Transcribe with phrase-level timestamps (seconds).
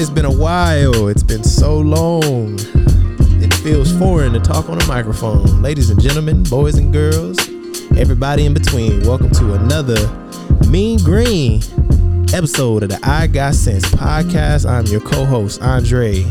[0.00, 1.08] It's been a while.
[1.08, 2.54] It's been so long.
[3.42, 5.60] It feels foreign to talk on a microphone.
[5.60, 7.36] Ladies and gentlemen, boys and girls,
[7.98, 9.96] everybody in between, welcome to another
[10.68, 11.62] Mean Green
[12.32, 14.70] episode of the I Got Cents podcast.
[14.70, 16.24] I'm your co host, Andre,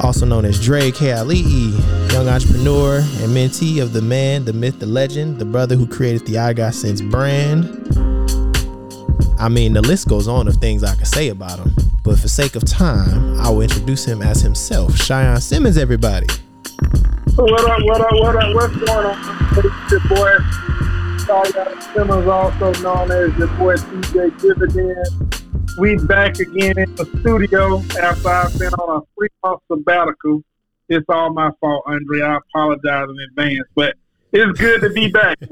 [0.00, 4.86] also known as Dre Kealii, young entrepreneur and mentee of the man, the myth, the
[4.86, 7.64] legend, the brother who created the I Got Cents brand.
[9.40, 11.74] I mean, the list goes on of things I could say about him,
[12.08, 14.92] but for sake of time, I will introduce him as himself.
[14.92, 16.26] Chyon Simmons, everybody.
[17.34, 18.54] What up, what up, what up?
[18.54, 19.58] What's going on?
[19.58, 20.32] It's your boy,
[21.26, 25.44] Chyon Simmons, also known as your boy DJ Dividend.
[25.78, 30.42] We back again in the studio after I've been on a three month sabbatical.
[30.88, 32.22] It's all my fault, Andre.
[32.22, 33.96] I apologize in advance, but
[34.32, 35.38] it's good to be back.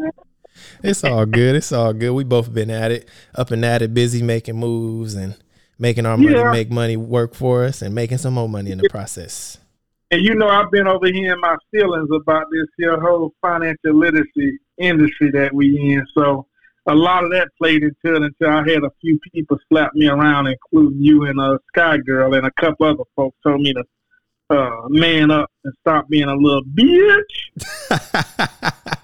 [0.82, 1.54] It's all good.
[1.54, 2.12] It's all good.
[2.12, 5.36] We both been at it, up and at it, busy making moves and
[5.78, 6.50] making our money Yeah.
[6.50, 9.58] make money work for us and making some more money in the process.
[10.10, 13.94] And you know, I've been over here in my feelings about this here whole financial
[13.94, 16.06] literacy industry that we in.
[16.14, 16.46] So
[16.86, 20.08] a lot of that played into it until I had a few people slap me
[20.08, 23.82] around, including you and uh, Sky Girl and a couple other folks told me to
[24.48, 27.50] uh, man up and stop being a little bitch.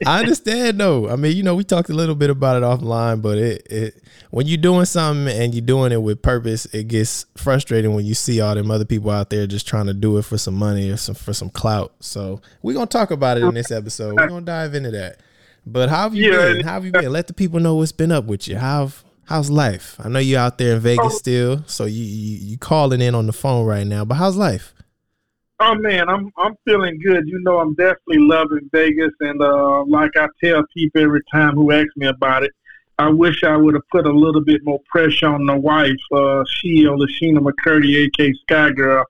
[0.06, 1.08] I understand though.
[1.08, 4.02] I mean, you know, we talked a little bit about it offline, but it, it
[4.30, 8.14] when you're doing something and you're doing it with purpose, it gets frustrating when you
[8.14, 10.90] see all them other people out there just trying to do it for some money
[10.90, 11.92] or some for some clout.
[12.00, 14.16] So we're gonna talk about it in this episode.
[14.16, 15.20] We're gonna dive into that.
[15.66, 16.52] But how have you Yeah.
[16.52, 16.60] been?
[16.64, 17.10] How have you been?
[17.12, 18.58] Let the people know what's been up with you.
[18.58, 18.90] How
[19.26, 19.96] how's life?
[20.04, 21.16] I know you're out there in Vegas Oh.
[21.16, 24.04] still, so you, you you calling in on the phone right now.
[24.04, 24.73] But how's life?
[25.60, 27.28] Oh man, I'm I'm feeling good.
[27.28, 31.70] You know, I'm definitely loving Vegas, and uh, like I tell people every time who
[31.70, 32.50] ask me about it,
[32.98, 36.42] I wish I would have put a little bit more pressure on the wife, uh,
[36.48, 39.04] she or Lashina McCurdy, aka Sky Girl,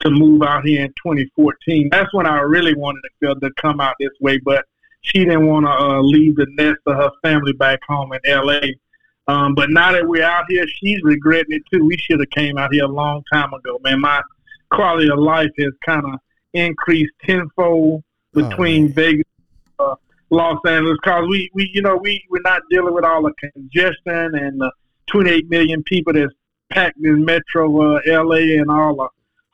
[0.00, 1.90] to move out here in 2014.
[1.92, 4.64] That's when I really wanted to to come out this way, but
[5.02, 8.74] she didn't want to uh, leave the nest of her family back home in L.A.
[9.28, 11.84] Um, but now that we're out here, she's regretting it too.
[11.84, 14.00] We should have came out here a long time ago, man.
[14.00, 14.22] My
[14.70, 16.20] quality of life has kind of
[16.54, 18.94] increased tenfold between man.
[18.94, 19.24] Vegas,
[19.78, 19.94] uh,
[20.30, 24.34] Los Angeles, because we, we, you know, we we're not dealing with all the congestion
[24.34, 24.70] and the
[25.08, 26.32] 28 million people that's
[26.70, 29.08] packed in Metro uh, LA and all the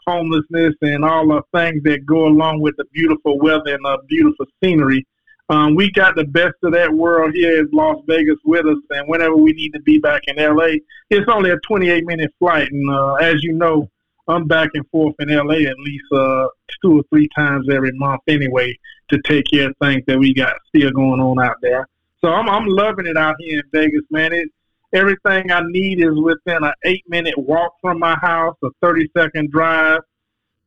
[0.07, 4.47] homelessness and all the things that go along with the beautiful weather and the beautiful
[4.63, 5.07] scenery.
[5.49, 9.09] Um, we got the best of that world here in Las Vegas with us, and
[9.09, 10.79] whenever we need to be back in LA,
[11.09, 13.89] it's only a 28 minute flight, and uh, as you know,
[14.29, 16.49] I'm back and forth in LA at least uh,
[16.83, 18.77] two or three times every month anyway
[19.11, 21.89] to take care of things that we got still going on out there.
[22.21, 24.33] So I'm I'm loving it out here in Vegas, man.
[24.33, 24.49] It
[24.93, 29.51] everything I need is within an eight minute walk from my house, a thirty second
[29.51, 30.01] drive.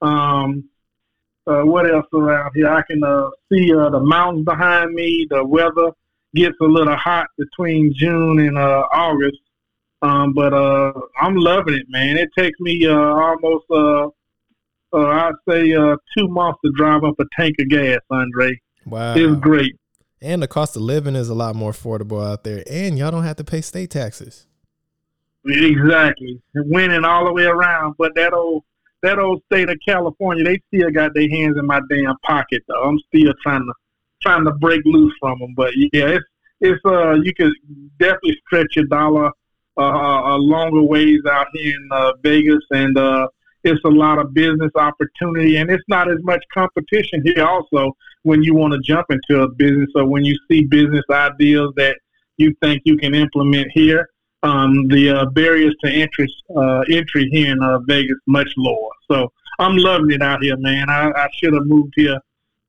[0.02, 0.70] Um,
[1.48, 2.70] uh, what else around here?
[2.70, 5.28] I can uh, see uh, the mountains behind me.
[5.30, 5.92] The weather
[6.36, 9.40] gets a little hot between June and uh, August.
[10.02, 12.18] Um, but uh, I'm loving it, man.
[12.18, 14.08] It takes me uh, almost, uh,
[14.94, 18.60] uh, I'd say, uh, two months to drive up a tank of gas, Andre.
[18.86, 19.16] Wow.
[19.16, 19.76] It's great.
[20.22, 23.24] And the cost of living is a lot more affordable out there, and y'all don't
[23.24, 24.48] have to pay state taxes.
[25.46, 26.42] Exactly.
[26.54, 27.96] Winning all the way around.
[27.98, 28.64] But that old
[29.02, 32.84] that old state of California, they still got their hands in my damn pocket though.
[32.84, 33.74] I'm still trying to
[34.22, 35.54] trying to break loose from them.
[35.56, 36.26] But yeah, it's
[36.60, 37.54] it's uh you can
[38.00, 39.32] definitely stretch your dollar
[39.80, 43.28] uh, a longer ways out here in uh, Vegas, and uh,
[43.64, 47.46] it's a lot of business opportunity, and it's not as much competition here.
[47.46, 51.72] Also, when you want to jump into a business or when you see business ideas
[51.76, 51.98] that
[52.38, 54.10] you think you can implement here,
[54.44, 58.90] um, the uh, barriers to entry uh, entry here in uh, Vegas much lower.
[59.12, 60.90] So I'm loving it out here, man.
[60.90, 62.20] I, I should have moved here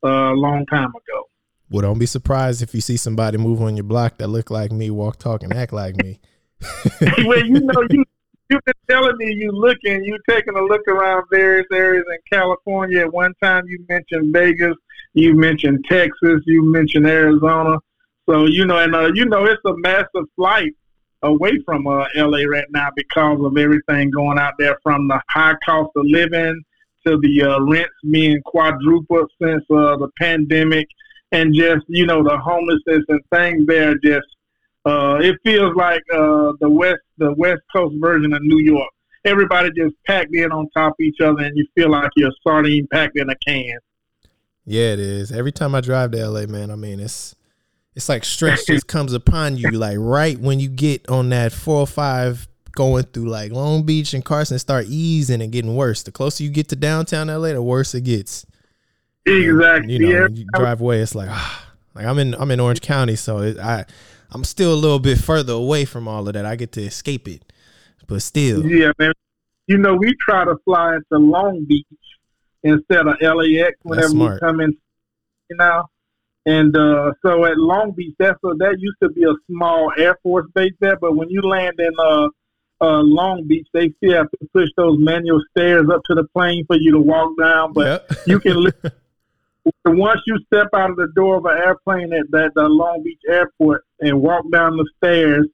[0.04, 1.28] uh, a long time ago.
[1.71, 4.72] Well, don't be surprised if you see somebody move on your block that look like
[4.72, 6.19] me, walk, talk, and act like me.
[7.25, 8.04] well, you know, you
[8.51, 13.01] you've been telling me you looking, you taking a look around various areas in California.
[13.01, 14.77] At one time, you mentioned Vegas,
[15.15, 17.78] you mentioned Texas, you mentioned Arizona.
[18.28, 20.72] So you know, and uh, you know, it's a massive flight
[21.22, 25.54] away from uh, LA right now because of everything going out there, from the high
[25.65, 26.63] cost of living
[27.06, 30.86] to the uh, rents being quadrupled since uh, the pandemic,
[31.33, 34.27] and just you know the homelessness and things there just
[34.86, 38.88] uh, it feels like uh, the west the West Coast version of New York.
[39.24, 42.86] Everybody just packed in on top of each other, and you feel like you're sardine
[42.91, 43.78] packed in a can.
[44.65, 45.32] Yeah, it is.
[45.32, 47.34] Every time I drive to LA, man, I mean, it's
[47.94, 51.80] it's like stress just comes upon you, like right when you get on that four
[51.80, 56.03] or five going through like Long Beach and Carson start easing and getting worse.
[56.03, 58.47] The closer you get to downtown LA, the worse it gets.
[59.27, 59.94] Exactly.
[59.94, 60.22] You know, yeah.
[60.22, 63.38] when you drive away, it's like ah, like I'm in I'm in Orange County, so
[63.38, 63.84] it, I
[64.32, 66.47] I'm still a little bit further away from all of that.
[66.47, 67.42] I get to escape it,
[68.06, 69.12] but still, Yeah, man.
[69.66, 71.86] You know, we try to fly into Long Beach
[72.62, 74.77] instead of LAX whenever we come in.
[75.48, 75.84] You know,
[76.47, 80.16] and uh, so at Long Beach, that's a, that used to be a small Air
[80.22, 80.97] Force base there.
[80.97, 82.28] But when you land in uh,
[82.80, 86.65] uh, Long Beach, they still have to push those manual stairs up to the plane
[86.66, 87.72] for you to walk down.
[87.72, 88.21] But Yep.
[88.27, 88.72] you can
[89.84, 93.21] once you step out of the door of an airplane at that the Long Beach
[93.28, 95.47] airport and walk down the stairs,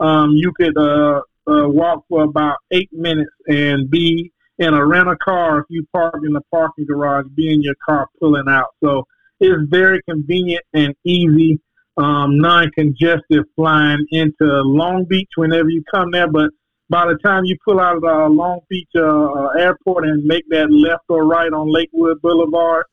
[0.00, 5.16] um, you could uh, uh, walk for about eight minutes and be in a rental
[5.22, 8.68] car if you park in the parking garage, be in your car pulling out.
[8.82, 9.04] So
[9.40, 11.60] it's very convenient and easy,
[11.96, 16.30] um, non-congested flying into Long Beach whenever you come there.
[16.30, 16.50] But
[16.88, 20.44] by the time you pull out of the Long Beach uh, uh, airport and make
[20.50, 22.84] that left or right on Lakewood Boulevard,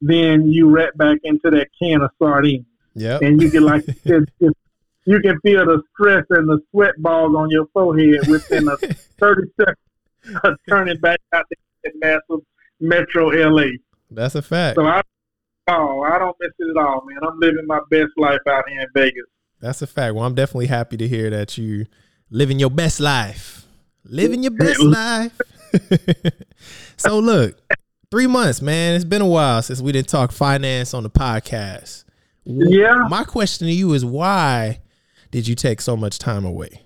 [0.00, 3.18] then you right back into that can of sardines, Yeah.
[3.22, 4.58] and you can like it's, it's,
[5.06, 8.76] you can feel the stress and the sweat balls on your forehead within a
[9.18, 12.44] thirty seconds of turning back out to that massive
[12.80, 13.66] Metro LA.
[14.10, 14.76] That's a fact.
[14.76, 15.02] So I,
[15.68, 17.18] oh, I don't miss it at all, man.
[17.22, 19.24] I'm living my best life out here in Vegas.
[19.60, 20.14] That's a fact.
[20.14, 21.86] Well, I'm definitely happy to hear that you
[22.30, 23.66] living your best life.
[24.04, 25.38] Living your best life.
[26.96, 27.58] so look,
[28.14, 28.94] three months, man.
[28.94, 32.04] It's been a while since we didn't talk finance on the podcast.
[32.44, 33.06] Yeah.
[33.10, 34.78] My question to you is why
[35.32, 36.82] did you take so much time away?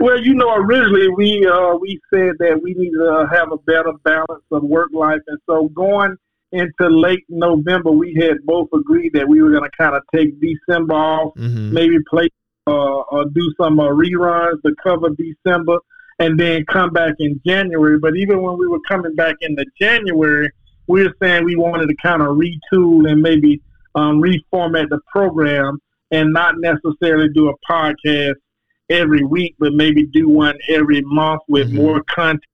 [0.00, 3.92] Well, you know, originally we uh, we said that we need to have a better
[4.02, 6.16] balance of work life, and so going
[6.50, 10.30] into late November, we had both agreed that we were going to kind of take
[10.40, 11.72] December off, Mm-hmm.
[11.72, 12.28] maybe play
[12.66, 15.78] uh, or do some uh, reruns to cover December,
[16.18, 17.98] and then come back in January.
[17.98, 20.50] But even when we were coming back in the January,
[20.86, 23.60] we were saying we wanted to kind of retool and maybe
[23.94, 25.78] um, reformat the program
[26.10, 28.34] and not necessarily do a podcast
[28.88, 31.74] every week, but maybe do one every month with Mhm.
[31.74, 32.44] more content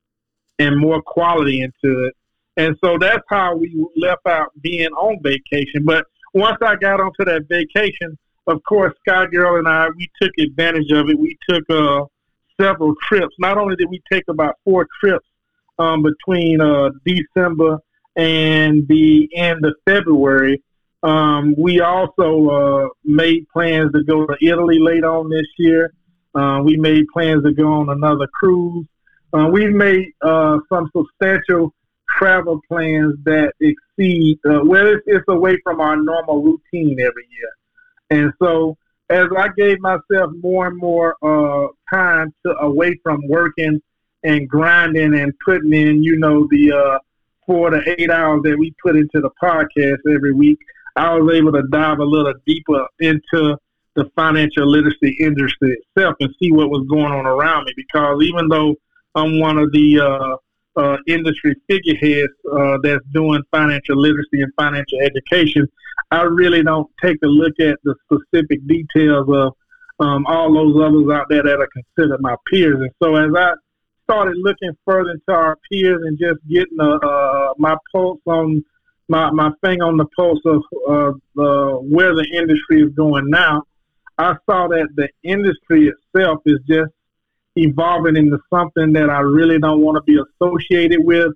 [0.59, 2.15] and more quality into it.
[2.57, 5.85] And so that's how we left out being on vacation.
[5.85, 8.17] But once I got onto that vacation,
[8.47, 11.19] of course, Sky Girl and I, we took advantage of it.
[11.19, 12.05] We took uh,
[12.63, 13.35] several trips.
[13.39, 15.27] Not only did we take about four trips
[15.79, 17.79] um, between uh, December
[18.17, 20.63] and the end of February,
[21.03, 25.93] um, we also uh, made plans to go to Italy late on this year.
[26.35, 28.87] Uh, we made plans to go on another cruise.
[29.33, 31.75] Uh, we've made uh, some substantial
[32.17, 37.51] travel plans that exceed, uh, well, it's, it's away from our normal routine every year.
[38.11, 38.77] And so,
[39.11, 43.81] as I gave myself more and more uh, time to away from working
[44.25, 46.99] and grinding and putting in, you know, the uh,
[47.47, 50.59] four to eight hours that we put into the podcast every week,
[50.97, 53.57] I was able to dive a little deeper into
[53.95, 57.73] the financial literacy industry itself and see what was going on around me.
[57.77, 58.75] Because even though
[59.15, 64.99] I'm one of the uh, uh, industry figureheads uh, that's doing financial literacy and financial
[65.01, 65.69] education,
[66.13, 69.55] I really don't take a look at the specific details of
[69.99, 72.81] um, all those others out there that are considered my peers.
[72.81, 73.55] And so as I
[74.05, 78.63] started looking further into our peers and just getting uh, uh, my pulse on
[79.09, 83.63] my, my thing on the pulse of uh, the, where the industry is going now,
[84.19, 86.93] I saw that the industry itself is just
[87.57, 91.33] evolving into something that I really don't want to be associated with.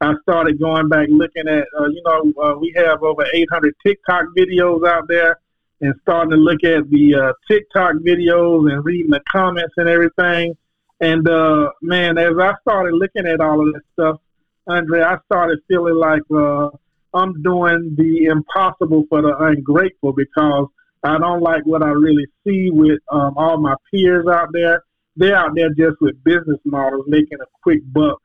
[0.00, 4.26] I started going back looking at, uh, you know, uh, we have over 800 TikTok
[4.36, 5.40] videos out there
[5.80, 10.56] and starting to look at the uh, TikTok videos and reading the comments and everything.
[11.00, 14.20] And uh, man, as I started looking at all of this stuff,
[14.68, 16.68] Andre, I started feeling like uh,
[17.14, 20.68] I'm doing the impossible for the ungrateful because
[21.02, 24.84] I don't like what I really see with um, all my peers out there.
[25.16, 28.20] They're out there just with business models, making a quick buck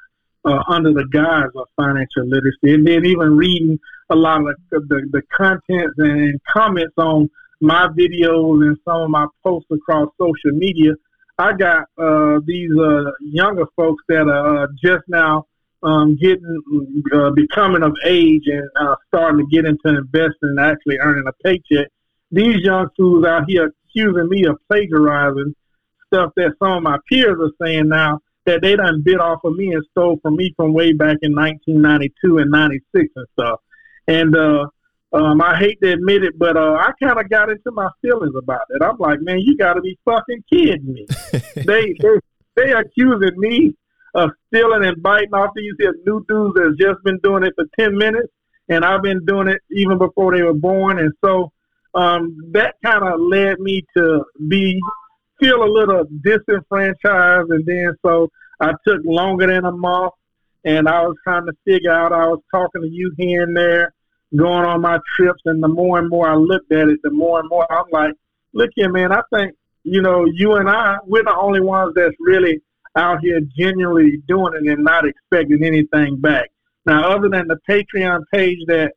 [0.45, 4.79] uh, under the guise of financial literacy, and then even reading a lot of the,
[4.81, 7.29] the, the and comments on
[7.61, 10.93] my videos and some of my posts across social media.
[11.39, 15.45] I got uh, these uh, younger folks that are uh, just now
[15.81, 16.61] um, getting
[17.13, 21.33] uh, becoming of age and uh, starting to get into investing and actually earning a
[21.43, 21.87] paycheck.
[22.31, 25.55] These young fools out here accusing me of plagiarizing
[26.07, 29.55] stuff that some of my peers are saying now that they done bit off of
[29.55, 33.59] me and stole from me from way back in 1992 and 96 and stuff.
[34.07, 34.67] And uh,
[35.13, 38.33] um, I hate to admit it, but uh, I kind of got into my feelings
[38.35, 38.81] about it.
[38.81, 41.05] I'm like, man, you got to be fucking kidding me.
[41.55, 42.19] they, they
[42.55, 43.75] they accusing me
[44.15, 47.65] of stealing and biting off these here new dudes that's just been doing it for
[47.79, 48.31] ten minutes,
[48.69, 51.51] and I've been doing it even before they were born, and so
[51.95, 54.79] um, that kind of led me to be
[55.43, 60.13] feel a little disenfranchised, and then so I took longer than a month,
[60.63, 62.13] and I was trying to figure out.
[62.13, 63.93] I was talking to you here and there,
[64.35, 67.39] going on my trips, and the more and more I looked at it, the more
[67.39, 68.13] and more I'm like,
[68.53, 69.11] look here, man.
[69.11, 72.61] I think you know you and I, we're the only ones that's really
[72.95, 76.49] out here genuinely doing it and not expecting anything back.
[76.85, 78.93] Now, other than the Patreon page that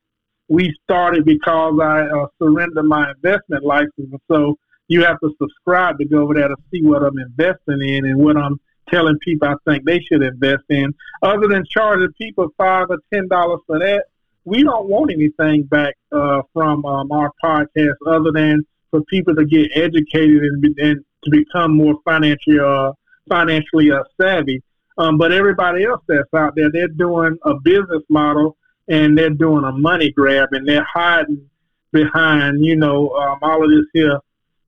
[0.49, 4.57] we started because I uh, surrendered my investment license, so
[4.89, 8.19] you have to subscribe to go over there to see what I'm investing in and
[8.19, 10.95] what I'm telling people I think they should invest in.
[11.23, 14.05] Other than charging people five or ten dollars for that,
[14.45, 19.45] we don't want anything back uh, from um, our podcast other than for people to
[19.45, 22.93] get educated and, and to become more financially uh,
[23.29, 24.63] financially uh, savvy.
[24.99, 28.57] Um, but everybody else that's out there, they're doing a business model
[28.89, 31.51] and they're doing a money grab and they're hiding
[31.93, 34.19] behind, you know, um, all of this here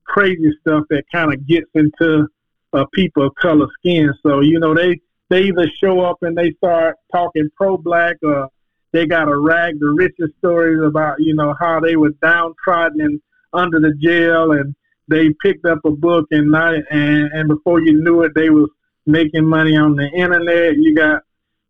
[0.09, 2.27] crazy stuff that kind of gets into
[2.73, 4.13] uh, people of color skin.
[4.25, 4.99] So, you know, they,
[5.29, 8.49] they either show up and they start talking pro-black or
[8.91, 13.21] they got to rag the richest stories about, you know, how they were downtrodden and
[13.53, 14.75] under the jail and
[15.07, 18.69] they picked up a book and not, and, and before you knew it, they was
[19.05, 20.75] making money on the internet.
[20.77, 21.21] You got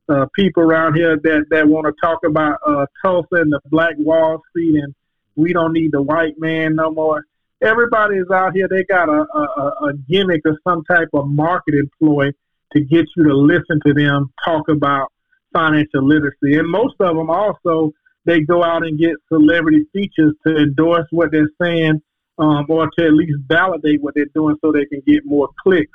[0.10, 3.96] uh, people around here that, that want to talk about uh, Tulsa and the Black
[3.98, 4.94] Wall Street and
[5.36, 7.24] we don't need the white man no more.
[7.62, 8.68] Everybody is out here.
[8.70, 12.32] They got a, a, a gimmick or some type of marketing ploy
[12.74, 15.12] to get you to listen to them talk about
[15.54, 16.58] financial literacy.
[16.58, 17.92] And most of them also,
[18.26, 22.02] they go out and get celebrity features to endorse what they're saying
[22.38, 25.92] um, or to at least validate what they're doing so they can get more clicks.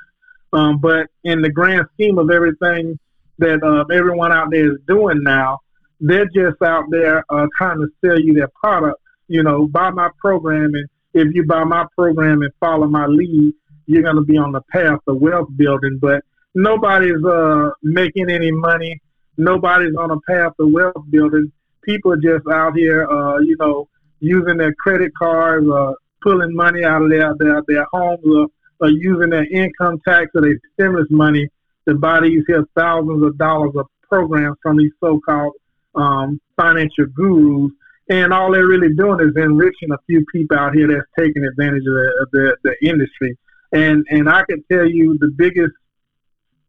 [0.53, 2.99] Um, but in the grand scheme of everything
[3.39, 5.59] that uh, everyone out there is doing now,
[5.99, 8.99] they're just out there uh, trying to sell you their product.
[9.27, 13.53] You know, buy my program, and if you buy my program and follow my lead,
[13.87, 15.97] you're going to be on the path of wealth building.
[16.01, 19.01] But nobody's uh, making any money.
[19.37, 21.51] Nobody's on a path of wealth building.
[21.83, 23.87] People are just out here, uh, you know,
[24.19, 28.47] using their credit cards, uh, pulling money out of their their, their homes or,
[28.81, 31.47] or using their income tax or their stimulus money
[31.87, 35.53] to buy these here thousands of dollars of programs from these so-called
[35.95, 37.71] um, financial gurus.
[38.09, 41.83] And all they're really doing is enriching a few people out here that's taking advantage
[41.87, 43.37] of the, of the, the industry.
[43.71, 45.73] And and I can tell you the biggest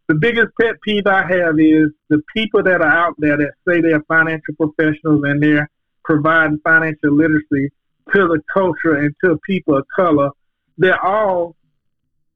[0.09, 3.81] the biggest pet peeve I have is the people that are out there that say
[3.81, 5.69] they're financial professionals and they're
[6.05, 7.71] providing financial literacy
[8.13, 10.31] to the culture and to people of color,
[10.79, 11.57] they're all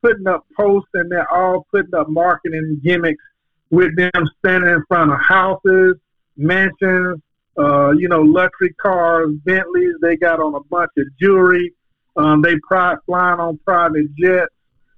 [0.02, 3.22] putting up posts and they're all putting up marketing gimmicks
[3.70, 5.94] with them standing in front of houses,
[6.36, 7.20] mansions,
[7.58, 9.94] uh, you know, luxury cars, Bentleys.
[10.00, 11.74] They got on a bunch of jewelry.
[12.16, 14.52] Um, they pri- flying on private jets.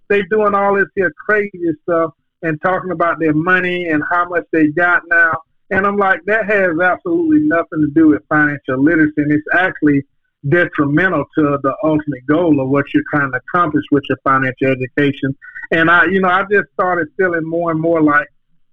[0.08, 4.44] They doing all this here crazy stuff and talking about their money and how much
[4.52, 5.32] they got now.
[5.70, 9.14] And I'm like, that has absolutely nothing to do with financial literacy.
[9.16, 10.04] And it's actually
[10.48, 15.36] detrimental to the ultimate goal of what you're trying to accomplish with your financial education.
[15.70, 18.26] And I, you know, I just started feeling more and more like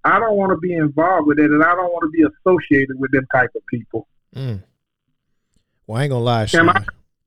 [0.04, 2.98] I don't want to be involved with it, and I don't want to be associated
[2.98, 4.06] with them type of people.
[4.34, 4.62] Mm.
[5.86, 6.68] Well, I ain't gonna lie, Sean.
[6.68, 6.76] Am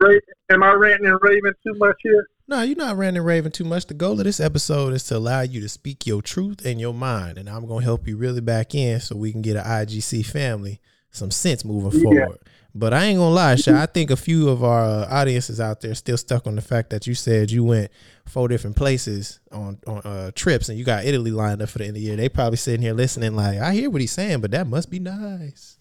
[0.02, 0.20] I,
[0.52, 2.28] am I ranting and raving too much here?
[2.48, 3.88] No, you're not ranting and raving too much.
[3.88, 6.94] The goal of this episode is to allow you to speak your truth and your
[6.94, 10.26] mind, and I'm gonna help you really back in so we can get an IGC
[10.26, 10.82] family
[11.14, 12.26] some sense moving yeah.
[12.26, 12.40] forward.
[12.76, 13.80] But I ain't gonna lie, Sha.
[13.80, 16.90] I think a few of our uh, audiences out there still stuck on the fact
[16.90, 17.92] that you said you went
[18.26, 21.86] four different places on on uh, trips and you got Italy lined up for the
[21.86, 22.16] end of the year.
[22.16, 24.98] They probably sitting here listening, like, I hear what he's saying, but that must be
[24.98, 25.78] nice.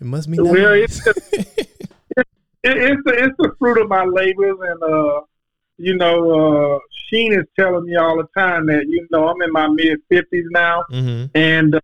[0.00, 1.04] It must be nice.
[1.04, 1.06] It's,
[2.16, 2.28] it,
[2.62, 5.22] it's the it's the fruit of my labors, and uh,
[5.78, 6.78] you know, uh,
[7.08, 10.46] Sheen is telling me all the time that you know I'm in my mid fifties
[10.50, 11.36] now, mm-hmm.
[11.36, 11.80] and uh,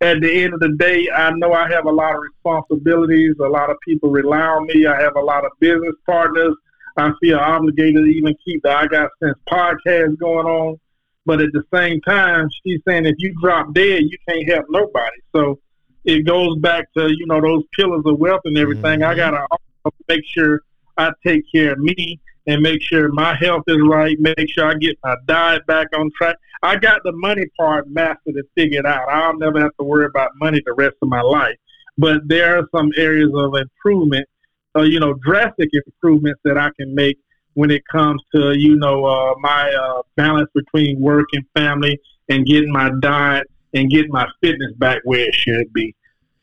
[0.00, 3.36] at the end of the day, I know I have a lot of responsibilities.
[3.38, 4.86] A lot of people rely on me.
[4.86, 6.54] I have a lot of business partners.
[6.96, 10.80] I feel obligated to even keep the I Got Cents podcast going on.
[11.26, 15.16] But at the same time, she's saying if you drop dead, you can't help nobody.
[15.34, 15.58] So
[16.04, 19.00] it goes back to, you know, those pillars of wealth and everything.
[19.00, 19.10] Mm-hmm.
[19.10, 20.62] I got to make sure
[20.96, 22.18] I take care of me
[22.50, 26.10] and make sure my health is right, make sure I get my diet back on
[26.18, 26.36] track.
[26.62, 29.08] I got the money part mastered and figured out.
[29.08, 31.56] I'll never have to worry about money the rest of my life.
[31.96, 34.28] But there are some areas of improvement,
[34.76, 37.18] uh, you know, drastic improvements that I can make
[37.54, 42.46] when it comes to, you know, uh, my uh, balance between work and family and
[42.46, 45.94] getting my diet and getting my fitness back where it should be.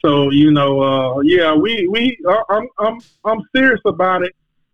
[0.06, 4.34] So you know, uh, yeah, we we uh, I'm I'm I'm serious about it,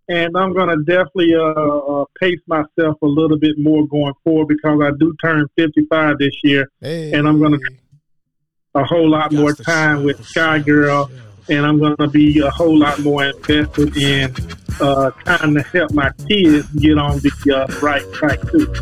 [0.09, 4.81] and I'm gonna definitely uh, uh, pace myself a little bit more going forward because
[4.81, 7.13] I do turn 55 this year, hey.
[7.13, 7.57] and I'm gonna
[8.75, 11.09] a whole lot more time with Sky Girl,
[11.49, 14.35] and I'm gonna be a whole lot more invested in
[14.79, 18.73] uh, trying to help my kids get on the uh, right track too.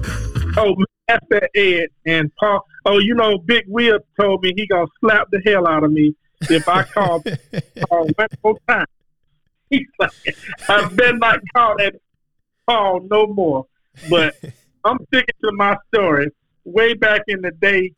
[0.57, 0.75] Oh,
[1.07, 2.65] that's that Ed and Paul.
[2.85, 6.15] Oh, you know, Big Will told me he gonna slap the hell out of me
[6.49, 7.23] if I call
[7.89, 8.85] Paul one more time.
[9.71, 10.11] He's like,
[10.67, 11.95] I better not call that
[12.67, 13.65] Paul no more.
[14.09, 14.35] But
[14.85, 16.27] I'm sticking to my story.
[16.63, 17.93] Way back in the day,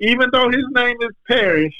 [0.00, 1.74] even though his name is Parrish,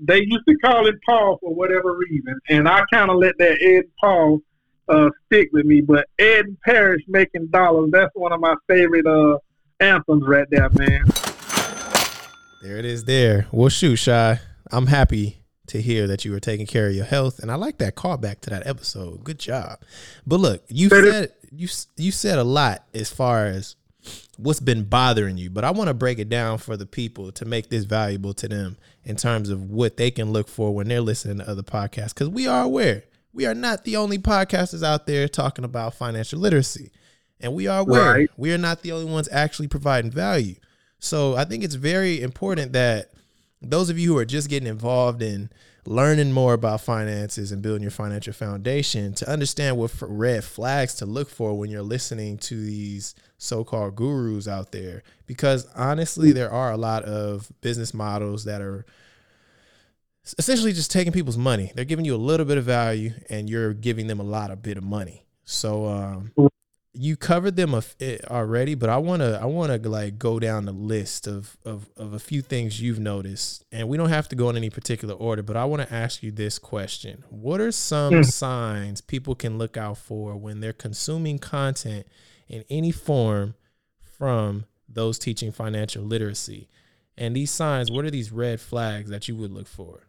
[0.00, 3.62] they used to call him Paul for whatever reason, and I kind of let that
[3.62, 4.40] Ed Paul
[4.88, 5.80] uh, stick with me.
[5.80, 9.38] But Ed Parrish making dollars, that's one of my favorite uh,
[9.78, 11.04] anthems right there, man.
[12.62, 13.46] There it is there.
[13.52, 14.40] Well, shoot, Shy.
[14.72, 17.78] I'm happy to hear that you were taking care of your health, and I like
[17.78, 19.24] that callback to that episode.
[19.24, 19.80] Good job.
[20.26, 23.76] But look, you said you you said a lot as far as
[24.36, 27.44] what's been bothering you, but I want to break it down for the people to
[27.44, 31.00] make this valuable to them in terms of what they can look for when they're
[31.00, 32.14] listening to other podcasts.
[32.14, 33.04] Because we are aware
[33.34, 36.90] we are not the only podcasters out there talking about financial literacy.
[37.40, 38.30] And we are aware right.
[38.36, 40.54] we are not the only ones actually providing value.
[41.00, 43.12] So I think it's very important that
[43.70, 45.50] those of you who are just getting involved in
[45.86, 51.06] learning more about finances and building your financial foundation to understand what red flags to
[51.06, 56.72] look for when you're listening to these so-called gurus out there because honestly there are
[56.72, 58.86] a lot of business models that are
[60.38, 61.72] essentially just taking people's money.
[61.74, 64.62] They're giving you a little bit of value and you're giving them a lot of
[64.62, 65.24] bit of money.
[65.44, 66.32] So um,
[66.94, 70.64] you covered them eh, already, but I want to I want to like go down
[70.64, 73.64] the list of, of of a few things you've noticed.
[73.72, 76.22] And we don't have to go in any particular order, but I want to ask
[76.22, 77.24] you this question.
[77.30, 78.24] What are some mm.
[78.24, 82.06] signs people can look out for when they're consuming content
[82.48, 83.54] in any form
[83.98, 86.68] from those teaching financial literacy?
[87.18, 90.06] And these signs, what are these red flags that you would look for?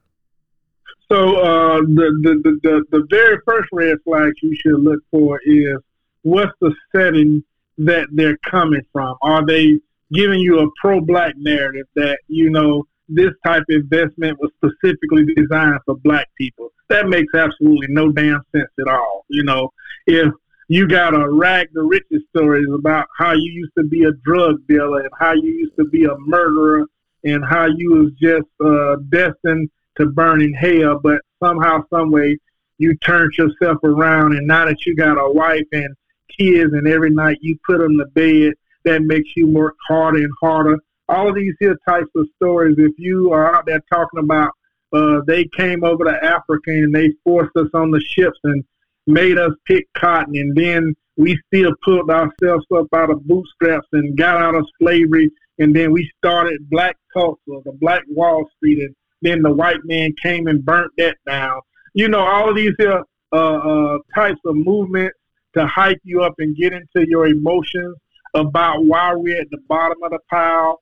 [1.12, 5.78] So uh, the, the, the, the very first red flag you should look for is
[6.26, 7.44] what's the setting
[7.78, 9.16] that they're coming from?
[9.22, 9.80] Are they
[10.12, 15.80] giving you a pro-black narrative that, you know, this type of investment was specifically designed
[15.86, 16.72] for black people?
[16.90, 19.26] That makes absolutely no damn sense at all.
[19.30, 19.72] You know,
[20.08, 20.34] if
[20.68, 24.56] you got a rag the riches stories about how you used to be a drug
[24.68, 26.88] dealer and how you used to be a murderer
[27.24, 32.38] and how you was just uh, destined to burn in hell, but somehow, some way,
[32.80, 35.96] you turned yourself around, and now that you got a wife and
[36.40, 40.34] kids, and every night you put them to bed, that makes you work harder and
[40.42, 40.78] harder.
[41.08, 44.52] All of these here types of stories, if you are out there talking about
[44.94, 48.64] uh, they came over to Africa and they forced us on the ships and
[49.08, 54.18] made us pick cotton, and then we still pulled ourselves up out of bootstraps and
[54.18, 58.96] got out of slavery, and then we started black culture, the Black Wall Street, and
[59.22, 61.62] then the white man came and burnt that down.
[61.94, 65.18] You know, all these here uh, uh, types of movements
[65.58, 67.96] to hype you up and get into your emotions
[68.34, 70.82] about why we're at the bottom of the pile.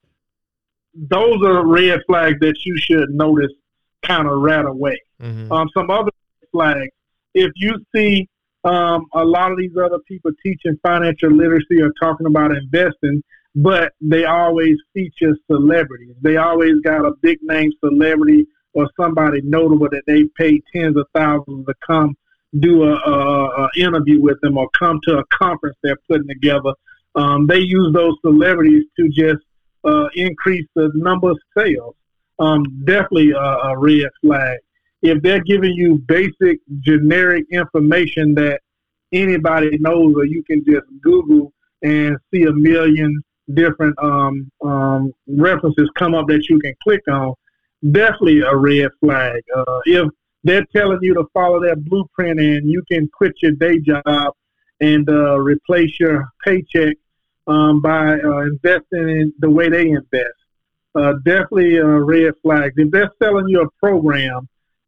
[0.96, 3.52] Those are red flags that you should notice
[4.04, 5.00] kind of right away.
[5.22, 5.52] Mm-hmm.
[5.52, 6.12] Um, some other
[6.52, 6.92] flags,
[7.34, 8.28] if you see
[8.64, 13.24] um, a lot of these other people teaching financial literacy or talking about investing,
[13.56, 16.16] but they always feature celebrities.
[16.22, 21.06] They always got a big name celebrity or somebody notable that they pay tens of
[21.14, 22.16] thousands to come
[22.60, 26.74] do a, a, a interview with them or come to a conference they're putting together.
[27.16, 29.44] Um, they use those celebrities to just
[29.84, 31.96] uh, increase the number of sales.
[32.39, 34.60] Um, definitely a, a red flag.
[35.02, 38.62] If they're giving you basic generic information that
[39.12, 43.22] anybody knows or you can just Google and see a million
[43.54, 47.34] different um, um, references come up that you can click on,
[47.92, 49.44] definitely a red flag.
[49.56, 50.10] Uh, if
[50.43, 54.34] they're telling you to follow their blueprint and you can quit your day job
[54.82, 56.97] and uh, replace your paycheck
[57.47, 60.34] um, by uh, investing in the way they invest.
[60.95, 62.73] Uh, definitely a red flag.
[62.75, 64.47] If they're selling you a program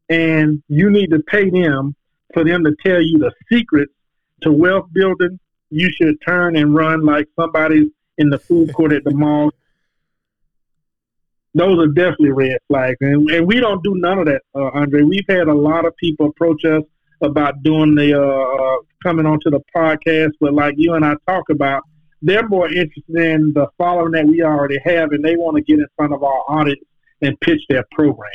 [0.10, 1.96] and you need to pay them
[2.34, 3.94] for them to tell you the secrets
[4.42, 5.40] to wealth building,
[5.70, 9.52] you should turn and run like somebody's in the food court at the mall
[11.56, 12.98] those are definitely red flags.
[13.00, 15.04] And, and we don't do none of that, uh, Andre.
[15.04, 16.84] We've had a lot of people approach us
[17.22, 21.50] about doing the uh, uh, coming onto the podcast, but like you and I talk
[21.50, 21.84] about,
[22.22, 25.80] they're more interested in the following that we already have, and they want to get
[25.80, 26.84] in front of our audience
[27.22, 28.32] and pitch their program.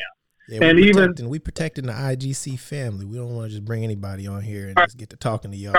[0.48, 3.04] Yeah, and even we protecting the IGC family.
[3.04, 5.56] We don't want to just bring anybody on here and just get to talking to
[5.56, 5.76] y'all.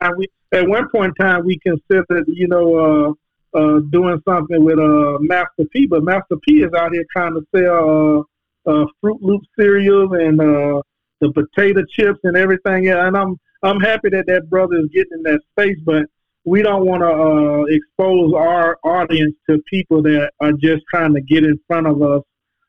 [0.00, 0.12] At,
[0.52, 3.16] at one point in time, we considered, you know,
[3.54, 7.42] uh, doing something with uh, Master P, but Master P is out here trying to
[7.54, 8.26] sell
[8.66, 10.82] uh, uh, Fruit Loop cereals and uh,
[11.20, 12.84] the potato chips and everything.
[12.84, 16.04] Yeah, and I'm I'm happy that that brother is getting in that space, but
[16.44, 21.20] we don't want to uh, expose our audience to people that are just trying to
[21.20, 22.22] get in front of us,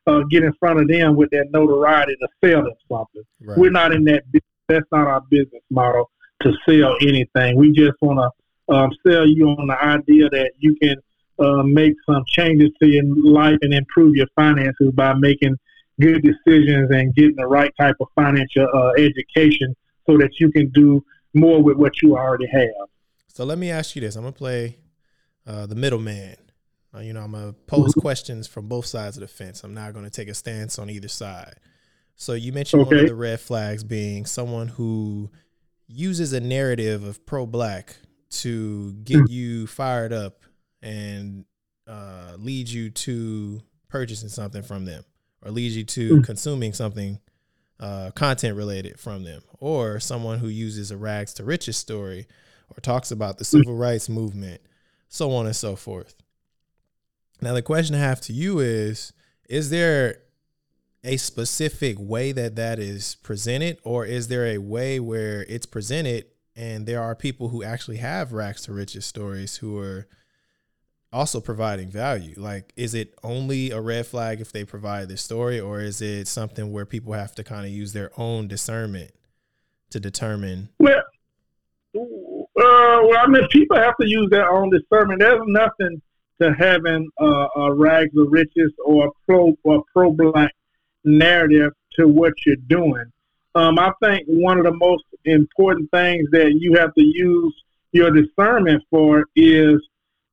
[0.06, 3.24] uh, get in front of them with their notoriety to sell them something.
[3.42, 3.58] Right.
[3.58, 4.24] We're not in that.
[4.70, 6.10] That's not our business model
[6.42, 7.58] to sell anything.
[7.58, 8.30] We just want to
[8.70, 10.96] um, sell you on the idea that you can
[11.40, 15.58] uh, make some changes to your life and improve your finances by making
[16.00, 20.70] good decisions and getting the right type of financial uh, education so that you can
[20.70, 22.88] do more with what you already have.
[23.28, 24.78] So let me ask you this: I'm gonna play
[25.48, 26.36] uh, the middleman.
[26.96, 28.02] Uh, you know, I'm gonna pose mm-hmm.
[28.02, 29.64] questions from both sides of the fence.
[29.64, 31.56] I'm not gonna take a stance on either side.
[32.16, 32.96] So you mentioned okay.
[32.96, 35.32] one of the red flags being someone who
[35.88, 37.98] uses a narrative of pro-black
[38.42, 39.30] to get mm.
[39.30, 40.42] you fired up
[40.82, 41.46] and
[41.88, 45.04] uh, lead you to purchasing something from them,
[45.42, 46.24] or lead you to mm.
[46.24, 47.20] consuming something
[47.80, 52.28] uh, content related from them, or someone who uses a rags to riches story
[52.70, 54.62] or talks about the civil rights movement,
[55.10, 56.16] so on and so forth.
[57.42, 59.14] Now, the question I have to you is
[59.50, 60.20] Is there
[61.04, 66.26] a specific way that that is presented, or is there a way where it's presented
[66.56, 70.08] and there are people who actually have rags to riches stories who are
[71.12, 72.34] also providing value?
[72.38, 76.28] Like, is it only a red flag if they provide the story, or is it
[76.28, 79.12] something where people have to kind of use their own discernment
[79.92, 80.70] to determine?
[80.80, 81.04] Well,
[81.96, 82.02] uh,
[82.56, 85.20] well, I mean, people have to use their own discernment.
[85.22, 86.02] There's nothing
[86.42, 90.52] to having uh, a rags of riches or a pro or pro black
[91.04, 93.06] narrative to what you're doing.
[93.56, 97.54] Um, I think one of the most important things that you have to use
[97.92, 99.82] your discernment for is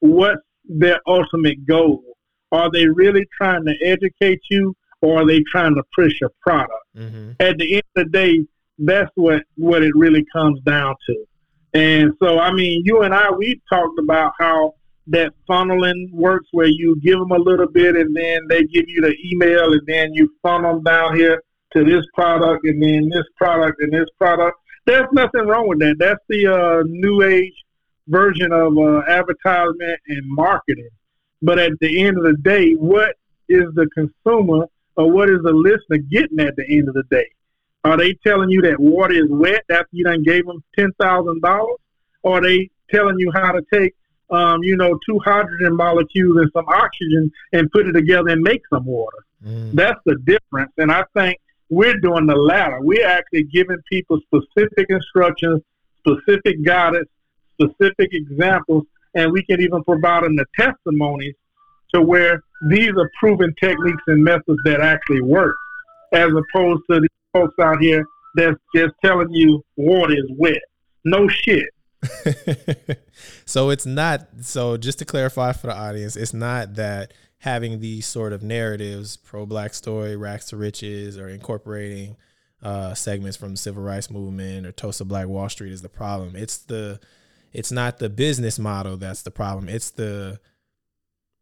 [0.01, 2.03] what's their ultimate goal.
[2.53, 6.73] Are they really trying to educate you, or are they trying to push a product?
[6.97, 7.33] Mm-hmm.
[7.41, 8.47] At the end of the day,
[8.79, 11.25] that's what what it really comes down to.
[11.75, 14.75] And so, I mean, you and I, we talked about how
[15.07, 19.01] that funneling works where you give them a little bit and then they give you
[19.01, 23.25] the email and then you funnel them down here to this product and then this
[23.37, 24.59] product and this product.
[24.87, 25.97] There's nothing wrong with that.
[25.99, 27.55] That's the uh, new age
[28.09, 30.89] version of uh, advertisement and marketing.
[31.43, 33.17] But at the end of the day, what
[33.49, 34.67] is the consumer
[34.97, 37.29] or what is the listener getting at the end of the day?
[37.85, 41.41] Are they telling you that water is wet after you done gave them ten thousand
[41.41, 41.79] dollars?
[42.23, 43.95] Or are they telling you how to take,
[44.31, 48.61] um, you know, two hydrogen molecules and some oxygen and put it together and make
[48.69, 49.25] some water?
[49.43, 49.73] Mm.
[49.73, 50.73] That's the difference.
[50.77, 51.39] And I think
[51.71, 52.79] we're doing the latter.
[52.81, 55.63] We're actually giving people specific instructions,
[55.99, 57.09] specific guidance,
[57.61, 61.35] specific examples, and we can even provide them the testimonies
[61.95, 65.57] to where these are proven techniques and methods that actually work,
[66.13, 68.05] as opposed to the folks out here
[68.35, 70.61] that's just telling you water is wet.
[71.05, 71.69] No shit.
[73.45, 78.07] so it's not so just to clarify for the audience, it's not that having these
[78.07, 82.17] sort of narratives, pro black story, racks to riches, or incorporating
[82.63, 86.37] uh, segments from the civil rights movement or Tulsa Black Wall Street is the problem.
[86.37, 87.01] It's the
[87.53, 89.69] it's not the business model that's the problem.
[89.69, 90.39] It's the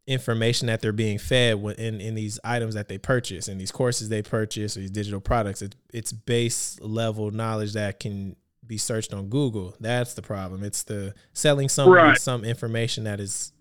[0.07, 4.09] information that they're being fed in, in these items that they purchase and these courses
[4.09, 5.61] they purchase or these digital products.
[5.61, 8.35] It's, it's base level knowledge that can
[8.65, 9.75] be searched on Google.
[9.79, 10.63] That's the problem.
[10.63, 12.17] It's the selling someone right.
[12.17, 13.51] some information that is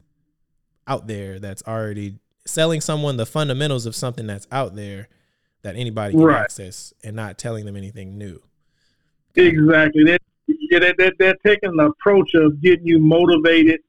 [0.86, 5.08] out there that's already selling someone the fundamentals of something that's out there
[5.62, 6.42] that anybody can right.
[6.42, 8.40] access and not telling them anything new.
[9.34, 10.04] Exactly.
[10.04, 10.18] They're,
[10.70, 13.80] they're, they're, they're taking the approach of getting you motivated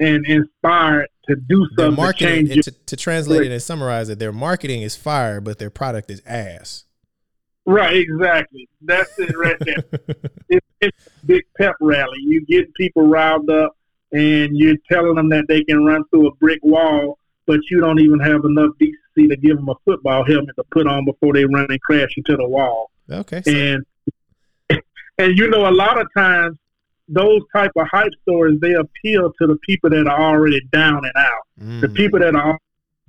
[0.00, 1.76] and inspired to do something.
[1.76, 5.58] Their marketing, to, to, to, translate it and summarize it, their marketing is fire, but
[5.58, 6.84] their product is ass.
[7.66, 8.68] Right, exactly.
[8.82, 9.84] That's it right there.
[10.48, 12.18] it's, it's a big pep rally.
[12.18, 13.76] You get people riled up,
[14.12, 18.00] and you're telling them that they can run through a brick wall, but you don't
[18.00, 21.44] even have enough decency to give them a football helmet to put on before they
[21.44, 22.90] run and crash into the wall.
[23.10, 23.42] Okay.
[23.42, 23.50] So.
[23.50, 23.84] And
[25.18, 26.56] and you know, a lot of times
[27.08, 31.12] those type of hype stories they appeal to the people that are already down and
[31.16, 31.80] out, mm.
[31.80, 32.58] the people that are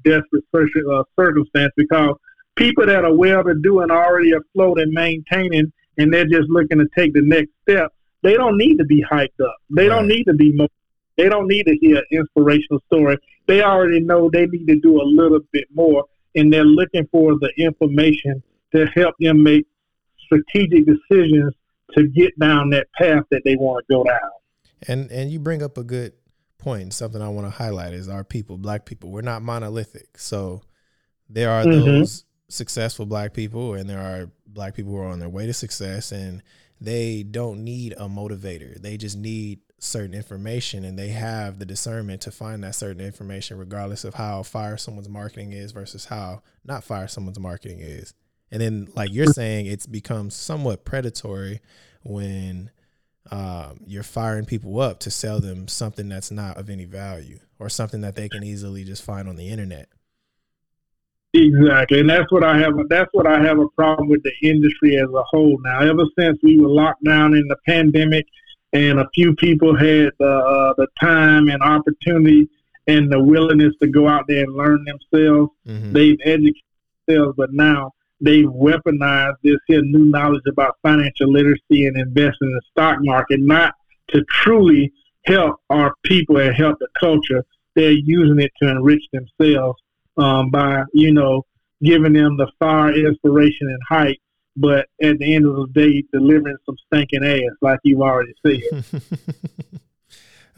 [0.04, 2.16] desperate uh, circumstance because
[2.56, 6.78] people that are well to do and already afloat and maintaining and they're just looking
[6.78, 9.56] to take the next step, they don't need to be hyped up.
[9.70, 9.96] They right.
[9.96, 10.72] don't need to be motivated.
[11.18, 13.18] They don't need to hear an inspirational story.
[13.48, 17.34] They already know they need to do a little bit more, and they're looking for
[17.40, 19.66] the information to help them make
[20.20, 21.54] strategic decisions
[21.94, 24.20] to get down that path that they want to go down.
[24.88, 26.14] And and you bring up a good
[26.58, 26.94] point.
[26.94, 29.12] Something I want to highlight is our people, black people.
[29.12, 30.18] We're not monolithic.
[30.18, 30.62] So
[31.30, 31.86] there are mm-hmm.
[31.86, 35.54] those successful black people and there are black people who are on their way to
[35.54, 36.44] success and
[36.80, 38.80] they don't need a motivator.
[38.80, 43.58] They just need certain information and they have the discernment to find that certain information
[43.58, 48.14] regardless of how fire someone's marketing is versus how not fire someone's marketing is.
[48.52, 51.62] And then like you're saying it's become somewhat predatory
[52.04, 52.72] when
[53.32, 57.70] um, you're firing people up to sell them something that's not of any value or
[57.70, 59.90] something that they can easily just find on the internet.
[61.34, 62.74] Exactly, and that's what I have.
[62.88, 65.60] That's what I have a problem with the industry as a whole.
[65.64, 68.26] Now, ever since we were locked down in the pandemic,
[68.76, 72.50] and a few people had the uh, the time and opportunity
[72.88, 75.94] and the willingness to go out there and learn themselves, mm-hmm.
[75.94, 76.62] they've educated
[77.08, 77.36] themselves.
[77.38, 82.62] But now they've weaponized this here new knowledge about financial literacy and investing in the
[82.72, 83.74] stock market, not
[84.10, 84.92] to truly
[85.26, 87.46] help our people and help the culture.
[87.76, 89.82] They're using it to enrich themselves
[90.18, 91.46] um, by, you know,
[91.82, 94.18] giving them the fire, inspiration, and hype,
[94.56, 98.86] but at the end of the day, delivering some stinking ass, like you've already said.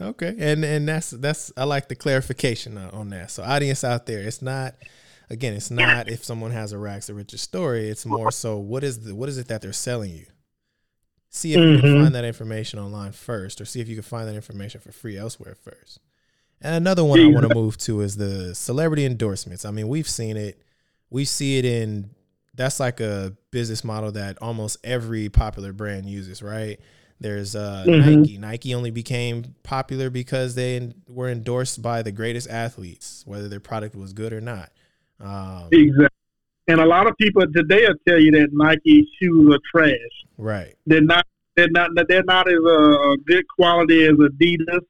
[0.00, 3.30] okay, and and that's that's I like the clarification on that.
[3.30, 4.74] So, audience out there, it's not
[5.30, 7.88] again, it's not if someone has a rags to riches story.
[7.88, 10.26] It's more so what is the what is it that they're selling you.
[11.30, 11.72] See if mm-hmm.
[11.72, 12.02] you can mm-hmm.
[12.04, 15.18] find that information online first, or see if you can find that information for free
[15.18, 16.00] elsewhere first.
[16.60, 19.64] And another one I want to move to is the celebrity endorsements.
[19.64, 20.60] I mean, we've seen it.
[21.10, 22.10] We see it in
[22.58, 26.78] that's like a business model that almost every popular brand uses, right?
[27.20, 28.20] There's uh, mm-hmm.
[28.20, 28.38] Nike.
[28.38, 33.94] Nike only became popular because they were endorsed by the greatest athletes, whether their product
[33.94, 34.70] was good or not.
[35.20, 36.08] Um, exactly.
[36.66, 39.94] And a lot of people today will tell you that Nike shoes are trash.
[40.36, 40.74] Right.
[40.86, 41.26] They're not.
[41.56, 41.90] They're not.
[42.08, 44.80] They're not as uh, good quality as Adidas,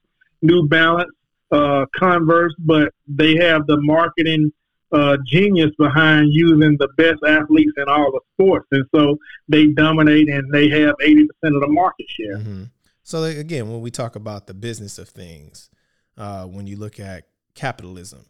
[0.41, 1.11] New Balance,
[1.51, 4.51] uh, Converse, but they have the marketing
[4.91, 10.29] uh, genius behind using the best athletes in all the sports, and so they dominate
[10.29, 12.37] and they have eighty percent of the market share.
[12.37, 12.63] Mm-hmm.
[13.03, 15.69] So again, when we talk about the business of things,
[16.17, 18.25] uh, when you look at capitalism,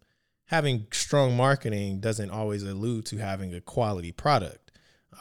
[0.46, 4.72] having strong marketing doesn't always allude to having a quality product.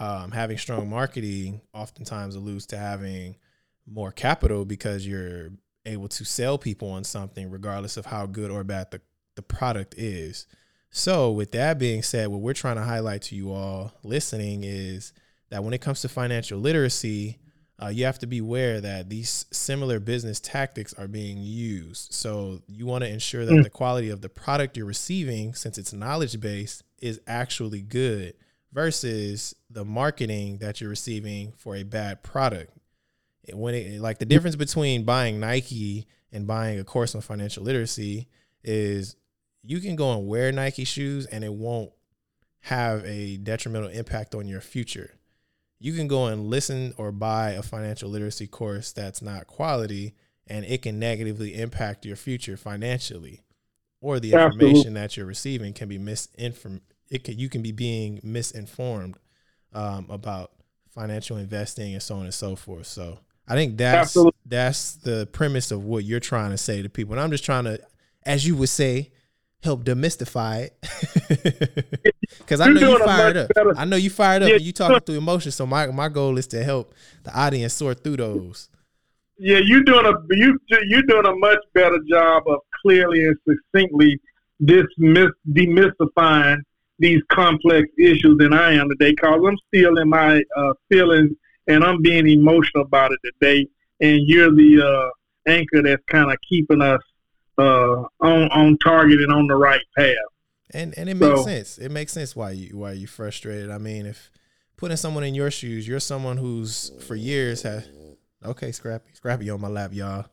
[0.01, 3.37] Um, having strong marketing oftentimes alludes to having
[3.85, 5.51] more capital because you're
[5.87, 9.01] able to sell people on something regardless of how good or bad the,
[9.35, 10.46] the product is.
[10.90, 15.12] So, with that being said, what we're trying to highlight to you all listening is
[15.51, 17.38] that when it comes to financial literacy,
[17.81, 22.12] uh, you have to be aware that these similar business tactics are being used.
[22.12, 23.62] So you want to ensure that mm.
[23.62, 28.35] the quality of the product you're receiving, since it's knowledge based, is actually good
[28.72, 32.72] versus the marketing that you're receiving for a bad product.
[33.53, 38.29] When it like the difference between buying Nike and buying a course on financial literacy
[38.62, 39.16] is
[39.62, 41.90] you can go and wear Nike shoes and it won't
[42.60, 45.18] have a detrimental impact on your future
[45.80, 50.14] you can go and listen or buy a financial literacy course that's not quality
[50.46, 53.42] and it can negatively impact your future financially
[54.00, 54.92] or the information Absolutely.
[55.00, 59.16] that you're receiving can be misinformed it can you can be being misinformed
[59.72, 60.52] um, about
[60.90, 64.38] financial investing and so on and so forth so i think that's Absolutely.
[64.46, 67.64] that's the premise of what you're trying to say to people and i'm just trying
[67.64, 67.78] to
[68.24, 69.10] as you would say
[69.62, 72.14] help demystify it.
[72.38, 73.50] Because I know you fired up.
[73.54, 73.76] Better.
[73.76, 74.56] I know you fired up yeah.
[74.56, 75.54] and you talking through emotions.
[75.54, 76.94] So my my goal is to help
[77.24, 78.68] the audience sort through those.
[79.38, 84.18] Yeah, you're doing a you you're doing a much better job of clearly and succinctly
[84.64, 86.58] dismiss demystifying
[86.98, 89.14] these complex issues than I am today.
[89.14, 91.30] Cause I'm still in my uh, feelings
[91.66, 93.66] and I'm being emotional about it today.
[94.00, 97.00] And you're the uh, anchor that's kind of keeping us
[97.58, 100.14] uh, on on target and on the right path.
[100.72, 101.78] And and it makes sense.
[101.78, 103.70] It makes sense why you why you frustrated.
[103.70, 104.30] I mean, if
[104.76, 107.88] putting someone in your shoes, you're someone who's for years has
[108.44, 110.26] okay, Scrappy, Scrappy on my lap, y'all.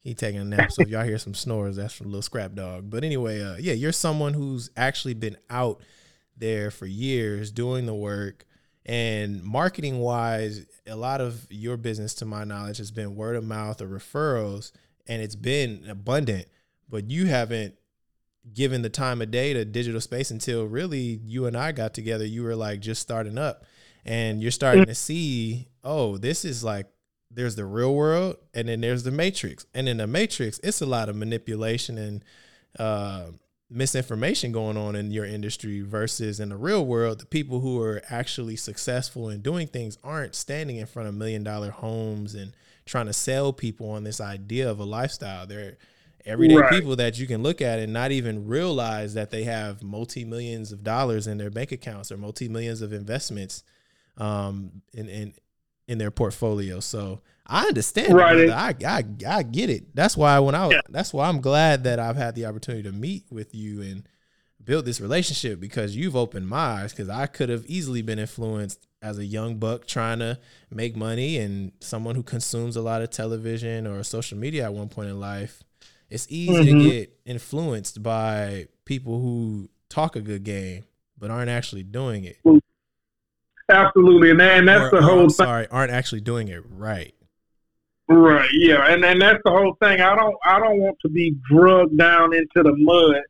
[0.00, 0.70] He taking a nap.
[0.70, 2.90] So if y'all hear some snores, that's from little scrap dog.
[2.90, 5.80] But anyway, uh, yeah, you're someone who's actually been out
[6.36, 8.44] there for years doing the work.
[8.84, 13.44] And marketing wise, a lot of your business, to my knowledge, has been word of
[13.44, 14.72] mouth or referrals,
[15.06, 16.48] and it's been abundant
[16.88, 17.74] but you haven't
[18.52, 22.26] given the time of day to digital space until really you and I got together.
[22.26, 23.64] You were like just starting up
[24.04, 26.86] and you're starting to see, oh, this is like
[27.30, 29.66] there's the real world and then there's the matrix.
[29.74, 32.24] And in the matrix, it's a lot of manipulation and
[32.78, 33.26] uh,
[33.70, 38.02] misinformation going on in your industry versus in the real world, the people who are
[38.10, 42.52] actually successful in doing things aren't standing in front of million dollar homes and
[42.84, 45.46] trying to sell people on this idea of a lifestyle.
[45.46, 45.78] They're
[46.24, 46.70] everyday right.
[46.70, 50.72] people that you can look at and not even realize that they have multi millions
[50.72, 53.62] of dollars in their bank accounts or multi millions of investments
[54.16, 55.34] um, in, in
[55.86, 56.80] in their portfolio.
[56.80, 58.14] So I understand.
[58.14, 58.48] Right.
[58.48, 59.94] I, I I get it.
[59.94, 60.80] That's why when I yeah.
[60.88, 64.08] that's why I'm glad that I've had the opportunity to meet with you and
[64.64, 68.86] build this relationship because you've opened my eyes because I could have easily been influenced
[69.02, 70.38] as a young buck trying to
[70.70, 74.88] make money and someone who consumes a lot of television or social media at one
[74.88, 75.62] point in life.
[76.14, 76.78] It's easy mm-hmm.
[76.78, 80.84] to get influenced by people who talk a good game
[81.18, 82.38] but aren't actually doing it.
[83.68, 85.28] Absolutely, and, and that's or, the whole.
[85.28, 87.14] sorry, aren't actually doing it right.
[88.08, 88.48] Right.
[88.52, 90.00] Yeah, and and that's the whole thing.
[90.00, 93.22] I don't I don't want to be drugged down into the mud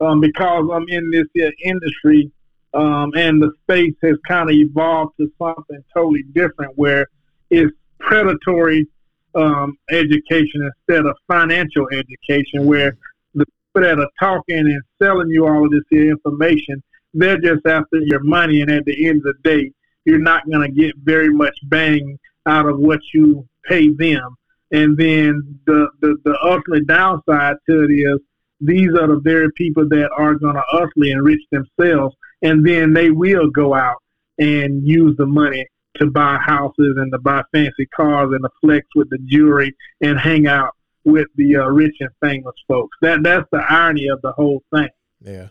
[0.00, 2.32] um, because I'm in this uh, industry
[2.72, 7.06] um, and the space has kind of evolved to something totally different where
[7.50, 8.88] it's predatory
[9.34, 12.96] um, education instead of financial education, where
[13.34, 17.98] the people that are talking and selling you all of this information, they're just after
[17.98, 19.72] your money, and at the end of the day,
[20.04, 24.36] you're not going to get very much bang out of what you pay them.
[24.70, 28.18] And then the, the, the ultimate downside to it is
[28.60, 32.14] these are the very people that are going to ultimately enrich themselves.
[32.42, 34.02] And then they will go out
[34.38, 38.86] and use the money to buy houses and to buy fancy cars and to flex
[38.94, 42.96] with the jewelry and hang out with the uh, rich and famous folks.
[43.02, 44.88] That that's the irony of the whole thing.
[45.20, 45.48] Yeah,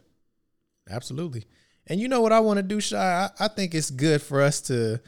[0.89, 1.45] absolutely.
[1.87, 2.97] And you know what I want to do, Shy?
[2.97, 4.99] I, I think it's good for us to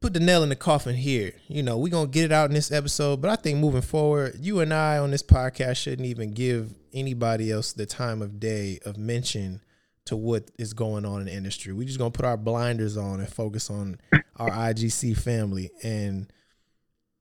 [0.00, 1.32] put the nail in the coffin here.
[1.48, 4.36] You know, we're gonna get it out in this episode, but I think moving forward,
[4.40, 8.78] you and I on this podcast shouldn't even give anybody else the time of day
[8.84, 9.60] of mention
[10.06, 11.72] to what is going on in the industry.
[11.72, 13.98] We just gonna put our blinders on and focus on
[14.36, 15.70] our IGC family.
[15.82, 16.32] And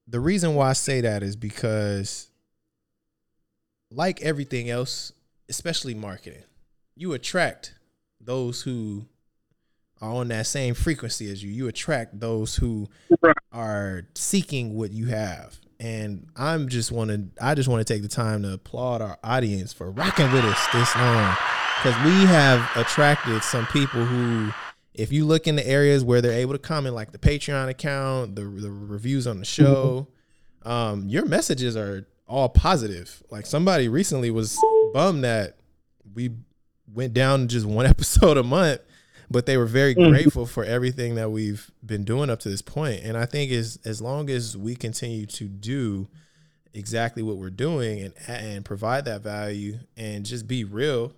[0.08, 2.30] the reason why I say that is because
[3.92, 5.12] like everything else,
[5.50, 6.44] especially marketing,
[6.96, 7.76] you attract
[8.22, 9.06] those who
[10.02, 11.52] are on that same frequency as you.
[11.52, 12.88] You attract those who
[13.52, 15.60] are seeking what you have.
[15.80, 19.18] And I'm just want to I just want to take the time to applaud our
[19.24, 21.36] audience for rocking with us this long.
[21.82, 24.52] Cause we have attracted some people who
[24.94, 28.36] if you look in the areas where they're able to comment, like the Patreon account,
[28.36, 30.08] the, the reviews on the show,
[30.64, 30.72] mm-hmm.
[30.72, 33.22] um, your messages are all positive.
[33.30, 34.58] Like somebody recently was
[34.94, 35.58] bummed that
[36.14, 36.32] we
[36.94, 38.82] went down just one episode a month
[39.30, 40.12] but they were very mm-hmm.
[40.12, 43.04] grateful for everything that we've been doing up to this point.
[43.04, 46.08] And I think as as long as we continue to do
[46.74, 51.14] exactly what we're doing and and provide that value and just be real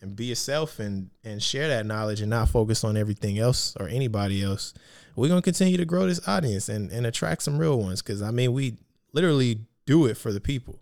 [0.00, 3.88] and be yourself and and share that knowledge and not focus on everything else or
[3.88, 4.74] anybody else,
[5.16, 8.02] we're gonna continue to grow this audience and and attract some real ones.
[8.02, 8.76] Because I mean, we
[9.12, 10.80] literally do it for the people.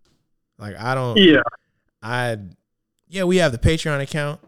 [0.59, 1.17] Like I don't.
[1.17, 1.43] Yeah.
[2.03, 2.39] I
[3.09, 4.41] yeah, we have the Patreon account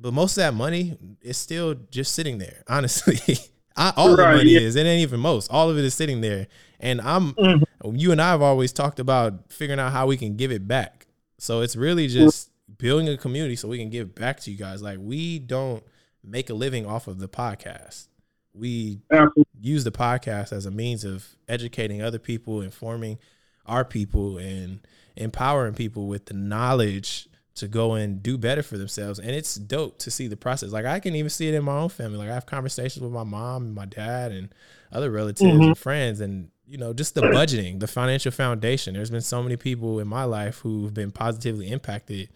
[0.00, 2.64] but most of that money is still just sitting there.
[2.68, 3.38] Honestly,
[3.76, 4.60] I, all right, the money yeah.
[4.60, 4.76] is.
[4.76, 5.50] It ain't even most.
[5.50, 6.46] All of it is sitting there.
[6.80, 7.96] And I'm, mm-hmm.
[7.96, 11.06] you and I have always talked about figuring out how we can give it back.
[11.38, 12.49] So it's really just
[12.80, 14.82] building a community so we can give back to you guys.
[14.82, 15.84] Like we don't
[16.24, 18.08] make a living off of the podcast.
[18.52, 19.44] We Absolutely.
[19.60, 23.18] use the podcast as a means of educating other people, informing
[23.66, 24.80] our people, and
[25.16, 29.18] empowering people with the knowledge to go and do better for themselves.
[29.18, 30.72] And it's dope to see the process.
[30.72, 32.18] Like I can even see it in my own family.
[32.18, 34.52] Like I have conversations with my mom and my dad and
[34.90, 35.62] other relatives mm-hmm.
[35.62, 38.94] and friends and you know, just the budgeting, the financial foundation.
[38.94, 42.28] There's been so many people in my life who've been positively impacted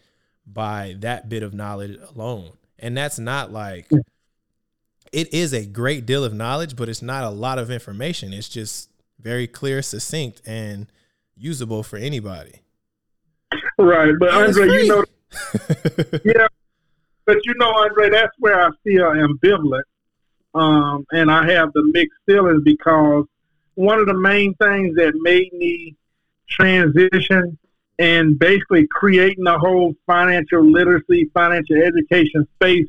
[0.46, 2.52] by that bit of knowledge alone.
[2.78, 3.90] And that's not like
[5.12, 8.32] it is a great deal of knowledge, but it's not a lot of information.
[8.32, 8.90] It's just
[9.20, 10.86] very clear, succinct, and
[11.36, 12.60] usable for anybody.
[13.78, 15.04] Right, but Andre, you know,
[16.24, 16.46] yeah,
[17.24, 19.84] but you know, Andre, that's where I feel ambivalent,
[20.54, 23.26] um, and I have the mixed feelings because
[23.74, 25.96] one of the main things that made me
[26.48, 27.58] transition
[27.98, 32.86] and basically creating the whole financial literacy, financial education space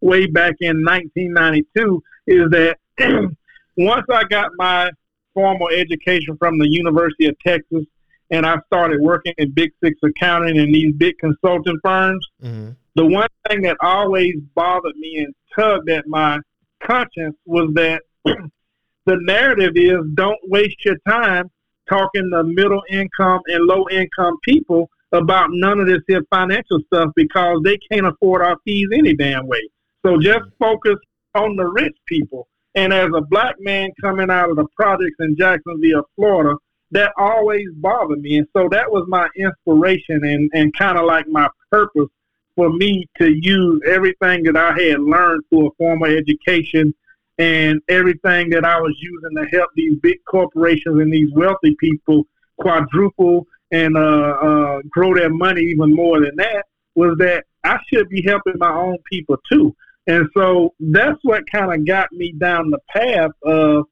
[0.00, 2.76] way back in 1992 is that
[3.76, 4.90] once I got my
[5.34, 7.84] formal education from the University of Texas
[8.30, 12.70] and I started working in Big Six accounting and these big consulting firms, mm-hmm.
[12.94, 16.38] the one thing that always bothered me and tugged at my
[16.82, 21.50] conscience was that the narrative is don't waste your time
[21.88, 27.10] talking to middle income and low income people about none of this here financial stuff
[27.16, 29.68] because they can't afford our fees any damn way.
[30.04, 30.64] So just mm-hmm.
[30.64, 30.96] focus
[31.34, 32.48] on the rich people.
[32.74, 36.56] And as a black man coming out of the projects in Jacksonville, Florida,
[36.90, 38.38] that always bothered me.
[38.38, 42.08] And so that was my inspiration and, and kind of like my purpose
[42.54, 46.94] for me to use everything that I had learned through a formal education
[47.38, 52.24] and everything that I was using to help these big corporations and these wealthy people
[52.58, 56.64] quadruple and uh, uh, grow their money even more than that
[56.94, 59.74] was that I should be helping my own people too.
[60.06, 63.84] And so that's what kind of got me down the path of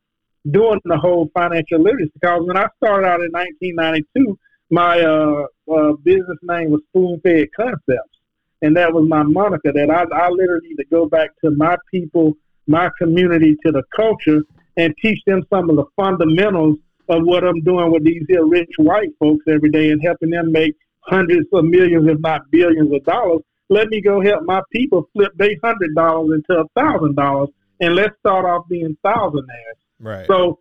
[0.50, 2.12] doing the whole financial literacy.
[2.14, 4.38] Because when I started out in 1992,
[4.70, 8.18] my uh, uh, business name was Spoon Fed Concepts,
[8.62, 9.72] and that was my moniker.
[9.72, 12.34] That I, I literally to go back to my people,
[12.66, 14.42] my community, to the culture,
[14.76, 16.76] and teach them some of the fundamentals
[17.08, 20.52] of what I'm doing with these here rich white folks every day, and helping them
[20.52, 23.42] make hundreds of millions, if not billions, of dollars.
[23.68, 27.50] Let me go help my people flip their hundred dollars into a thousand dollars,
[27.80, 29.78] and let's start off being thousandaires.
[30.00, 30.26] Right.
[30.26, 30.58] So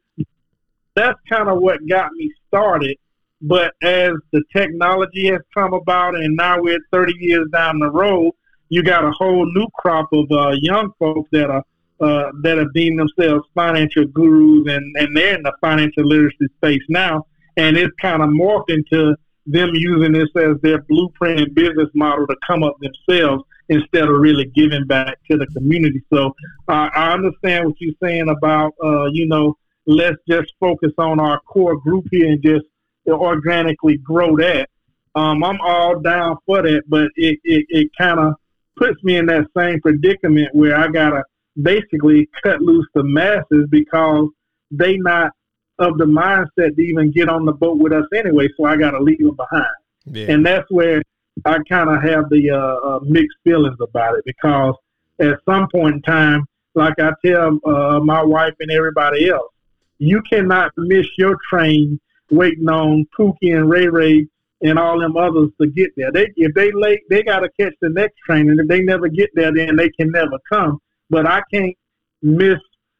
[0.96, 2.98] that's kind of what got me started.
[3.42, 8.32] But as the technology has come about, and now we're 30 years down the road,
[8.70, 11.64] you got a whole new crop of uh, young folks that are
[12.02, 16.84] uh, that have deemed themselves financial gurus, and, and they're in the financial literacy space
[16.90, 17.26] now.
[17.58, 19.16] And it's kind of morphed into
[19.46, 24.20] them using this as their blueprint and business model to come up themselves instead of
[24.20, 26.04] really giving back to the community.
[26.12, 26.36] So
[26.68, 31.40] uh, I understand what you're saying about, uh, you know, let's just focus on our
[31.42, 32.66] core group here and just
[33.08, 34.70] organically grow that.
[35.16, 38.34] Um, I'm all down for that, but it, it, it kind of
[38.78, 41.24] puts me in that same predicament where I got to
[41.62, 44.28] basically cut loose the masses because
[44.72, 45.32] they not
[45.80, 48.48] of the mindset to even get on the boat with us anyway.
[48.56, 49.66] So I got to leave them behind.
[50.06, 50.32] Yeah.
[50.32, 51.02] And that's where
[51.44, 54.76] I kind of have the uh, uh, mixed feelings about it because
[55.20, 56.46] at some point in time,
[56.76, 59.52] like I tell uh, my wife and everybody else,
[59.98, 62.00] you cannot miss your train
[62.32, 64.28] waiting on Pookie and Ray Ray
[64.62, 66.12] and all them others to get there.
[66.12, 69.08] They if they late, they got to catch the next train, and if they never
[69.08, 70.80] get there, then they can never come.
[71.10, 71.76] But I can't
[72.22, 72.60] miss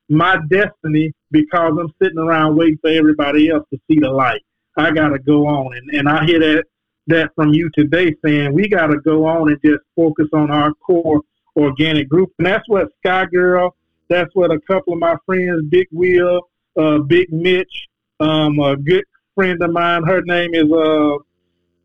[0.10, 4.42] my destiny because I'm sitting around waiting for everybody else to see the light.
[4.78, 6.66] I got to go on, and and I hear that
[7.08, 10.74] that from you today, saying we got to go on and just focus on our
[10.74, 11.22] core
[11.56, 13.76] organic group, and that's what Sky Girl.
[14.08, 16.42] That's what a couple of my friends, Big Will,
[16.78, 17.88] uh, Big Mitch,
[18.20, 19.04] um, a good
[19.34, 20.04] friend of mine.
[20.04, 21.18] Her name is uh,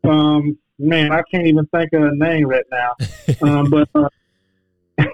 [0.07, 2.95] um, man, I can't even think of her name right now.
[3.41, 4.09] Um, but uh,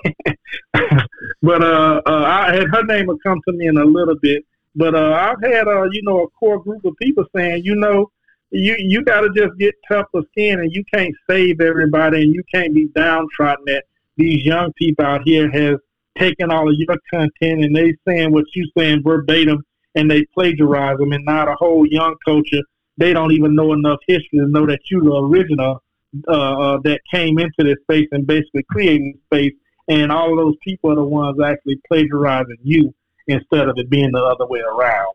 [1.42, 4.46] but uh, uh, I had her name will come to me in a little bit.
[4.76, 8.12] But uh, I've had uh, you know a core group of people saying, you know,
[8.52, 12.44] you you got to just get tougher skin, and you can't save everybody, and you
[12.54, 13.66] can't be downtrodden.
[13.66, 13.86] That
[14.18, 15.78] these young people out here has
[16.18, 19.64] taken all of your content and they saying what you saying verbatim,
[19.96, 22.62] and they plagiarize them, and now the whole young culture
[22.98, 25.84] they don't even know enough history to know that you the original
[26.28, 29.54] uh, uh, that came into this space and basically creating space,
[29.88, 32.94] and all of those people are the ones actually plagiarizing you
[33.28, 35.14] instead of it being the other way around.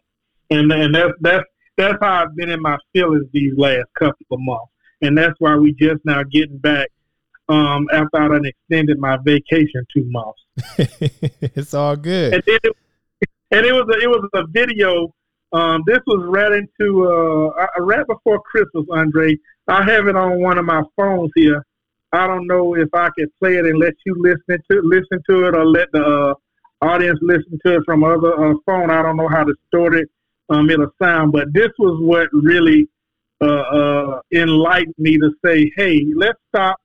[0.51, 1.45] And and that's that's
[1.77, 4.71] that's how I've been in my feelings these last couple of months,
[5.01, 6.89] and that's why we just now getting back
[7.49, 10.41] um, after I done extended my vacation two months.
[11.57, 12.35] it's all good.
[12.35, 12.77] And, it,
[13.51, 15.15] and it was a, it was a video.
[15.53, 19.37] Um, this was right into uh, right before Christmas, Andre.
[19.69, 21.65] I have it on one of my phones here.
[22.13, 25.47] I don't know if I can play it and let you listen to listen to
[25.47, 26.35] it or let the uh,
[26.85, 28.91] audience listen to it from other uh, phone.
[28.91, 30.09] I don't know how to store it
[30.53, 31.33] um, it'll sound.
[31.33, 32.89] But this was what really
[33.41, 36.77] uh, uh, enlightened me to say, hey, let's stop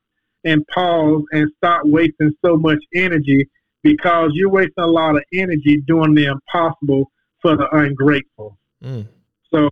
[0.43, 3.47] and pause and stop wasting so much energy
[3.83, 7.11] because you're wasting a lot of energy doing the impossible
[7.41, 8.57] for the ungrateful.
[8.83, 9.07] Mm.
[9.53, 9.69] So,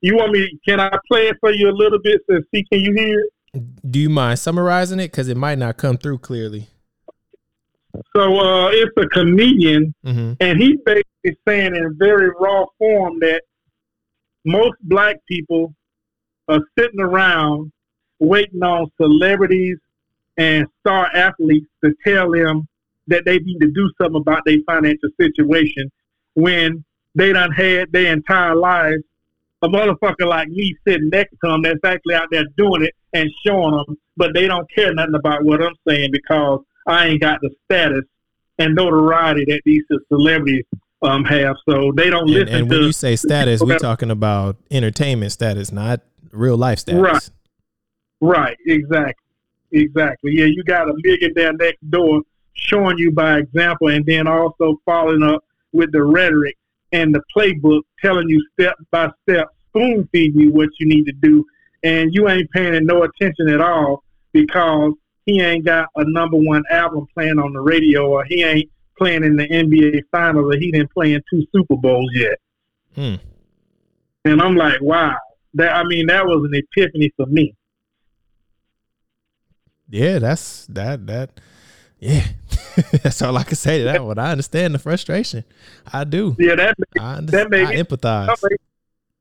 [0.00, 0.58] you want me?
[0.66, 2.20] Can I play it for you a little bit?
[2.28, 3.31] So, see, can you hear it?
[3.54, 5.10] Do you mind summarizing it?
[5.10, 6.68] Because it might not come through clearly.
[8.16, 10.32] So uh, it's a comedian, mm-hmm.
[10.40, 13.42] and he's basically saying in very raw form that
[14.46, 15.74] most black people
[16.48, 17.70] are sitting around
[18.18, 19.76] waiting on celebrities
[20.38, 22.66] and star athletes to tell them
[23.08, 25.90] that they need to do something about their financial situation
[26.34, 26.82] when
[27.14, 29.02] they done had their entire lives
[29.62, 33.30] a motherfucker like me sitting next to them that's actually out there doing it and
[33.46, 37.40] showing them, but they don't care nothing about what I'm saying because I ain't got
[37.40, 38.04] the status
[38.58, 40.64] and notoriety that these celebrities
[41.02, 41.56] um, have.
[41.68, 42.76] So they don't And, listen and to.
[42.76, 46.00] when you say status, we're talking about entertainment status, not
[46.32, 47.00] real life status.
[47.00, 47.30] Right.
[48.20, 49.14] Right, exactly.
[49.72, 50.32] Exactly.
[50.34, 55.22] Yeah, you got a millionaire next door showing you by example and then also following
[55.22, 56.56] up with the rhetoric
[56.92, 61.12] and the playbook telling you step by step, spoon feeding you what you need to
[61.12, 61.44] do.
[61.82, 64.92] And you ain't paying it no attention at all because
[65.26, 69.24] he ain't got a number one album playing on the radio or he ain't playing
[69.24, 72.38] in the NBA finals or he didn't play in two Super Bowls yet.
[72.94, 73.14] Hmm.
[74.24, 75.16] And I'm like, wow.
[75.54, 77.54] That I mean, that was an epiphany for me.
[79.88, 81.40] Yeah, that's that that.
[81.98, 82.26] Yeah,
[83.02, 84.18] that's all I can say to that one.
[84.18, 85.44] I understand the frustration.
[85.92, 86.36] I do.
[86.38, 88.28] Yeah, that I, That made I empathize.
[88.28, 88.60] I'm like,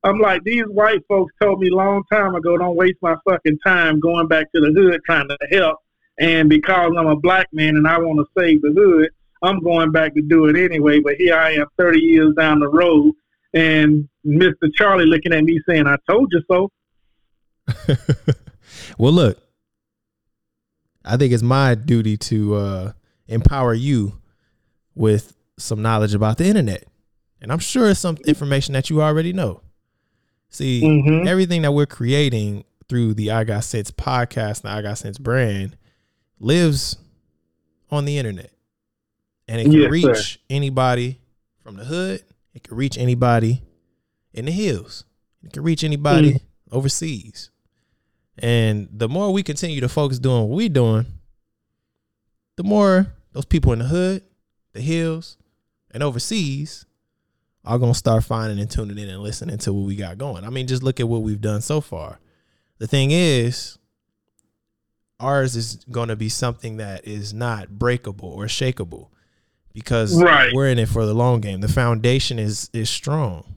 [0.04, 3.60] I'm like, these white folks told me a long time ago, don't waste my fucking
[3.66, 5.78] time going back to the hood trying to help.
[6.20, 9.10] And because I'm a black man and I want to save the hood,
[9.44, 11.00] I'm going back to do it anyway.
[11.00, 13.14] But here I am 30 years down the road
[13.54, 14.70] and Mr.
[14.76, 16.72] Charlie looking at me saying, I told you so.
[18.98, 19.38] well, look,
[21.04, 22.92] I think it's my duty to uh,
[23.32, 24.20] empower you
[24.96, 26.86] with some knowledge about the internet,
[27.42, 29.62] and I'm sure it's some information that you already know.
[30.50, 31.28] See, Mhm.
[31.28, 35.18] everything that we're creating through the I Got Cents podcast and the I Got Cents
[35.18, 35.78] brand
[36.40, 36.98] lives
[37.90, 38.52] on the internet,
[39.48, 40.40] and it can Yes, reach sir.
[40.50, 41.20] anybody
[41.64, 42.24] from the hood.
[42.54, 43.62] It can reach anybody
[44.34, 45.06] in the hills.
[45.44, 46.42] It can reach anybody Mm.
[46.72, 47.50] overseas.
[48.38, 51.06] And the more we continue to focus doing what we're doing,
[52.58, 54.24] the more those people in the hood,
[54.74, 55.38] the hills,
[55.92, 56.86] and overseas
[57.64, 60.44] are gonna start finding and tuning in and listening to what we got going.
[60.44, 62.20] I mean, just look at what we've done so far.
[62.80, 63.78] The thing is,
[65.20, 69.10] ours is gonna be something that is not breakable or shakable
[69.74, 70.52] because Right.
[70.54, 71.62] we're in it for the long game.
[71.62, 73.56] The foundation is is strong.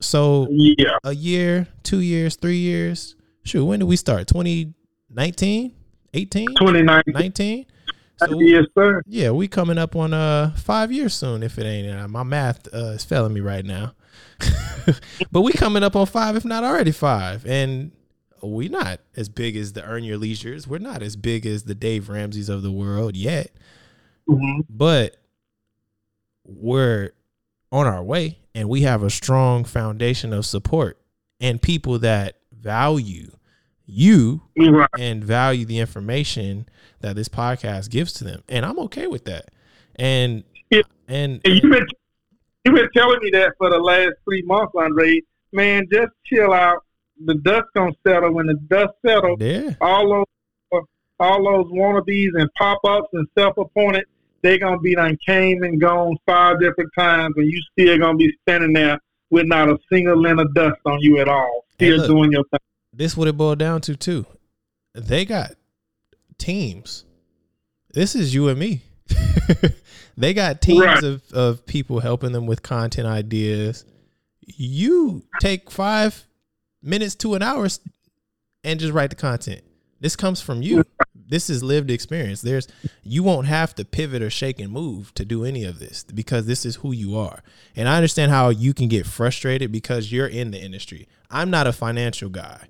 [0.00, 0.98] So Yeah.
[1.02, 3.16] a year, two years, three years.
[3.44, 4.26] Shoot, when did we start?
[4.28, 5.72] 2019,
[6.14, 7.66] 18, 29 19?
[8.18, 9.02] So yes, sir.
[9.06, 11.42] yeah, we coming up on uh five years soon.
[11.42, 13.94] If it ain't uh, my math uh, is failing me right now,
[15.32, 17.90] but we coming up on five, if not already five, and
[18.42, 20.68] we not as big as the Earn Your Leisures.
[20.68, 23.50] We're not as big as the Dave Ramsey's of the world yet,
[24.28, 25.16] hmm but
[26.44, 27.10] we're
[27.72, 31.00] on our way, and we have a strong foundation of support
[31.40, 33.30] and people that value
[33.86, 34.88] you Right.
[34.98, 36.66] and value the information
[37.00, 38.42] that this podcast gives to them.
[38.48, 39.50] And I'm okay with that.
[39.96, 40.82] And Yeah.
[41.08, 41.86] and, And you've been
[42.64, 45.20] you've been telling me that for the last three months, Andre.
[45.52, 46.82] Man, just chill out.
[47.26, 48.32] The dust gonna settle.
[48.32, 50.08] When the dust settles, yeah, all
[50.72, 50.84] those
[51.20, 54.04] all those wannabes and pop ups and self appointed,
[54.42, 58.32] they gonna be done came and gone five different times, and you still gonna be
[58.42, 58.98] standing there
[59.30, 62.06] with not a single lint of dust on you at all, still look.
[62.08, 62.58] doing your thing.
[62.96, 64.26] This what it boiled down to too.
[64.94, 65.52] They got
[66.38, 67.04] teams.
[67.92, 68.82] This is you and me.
[70.16, 71.02] they got teams Right.
[71.02, 73.84] of, of people helping them with content ideas.
[74.40, 76.24] You take five
[76.82, 77.66] minutes to an hour
[78.62, 79.62] and just write the content.
[80.00, 80.84] This comes from you.
[81.26, 82.42] This is lived experience.
[82.42, 82.68] There's
[83.02, 86.46] you won't have to pivot or shake and move to do any of this because
[86.46, 87.42] this is who you are.
[87.74, 91.08] And I understand how you can get frustrated because you're in the industry.
[91.30, 92.66] I'm not a financial guy.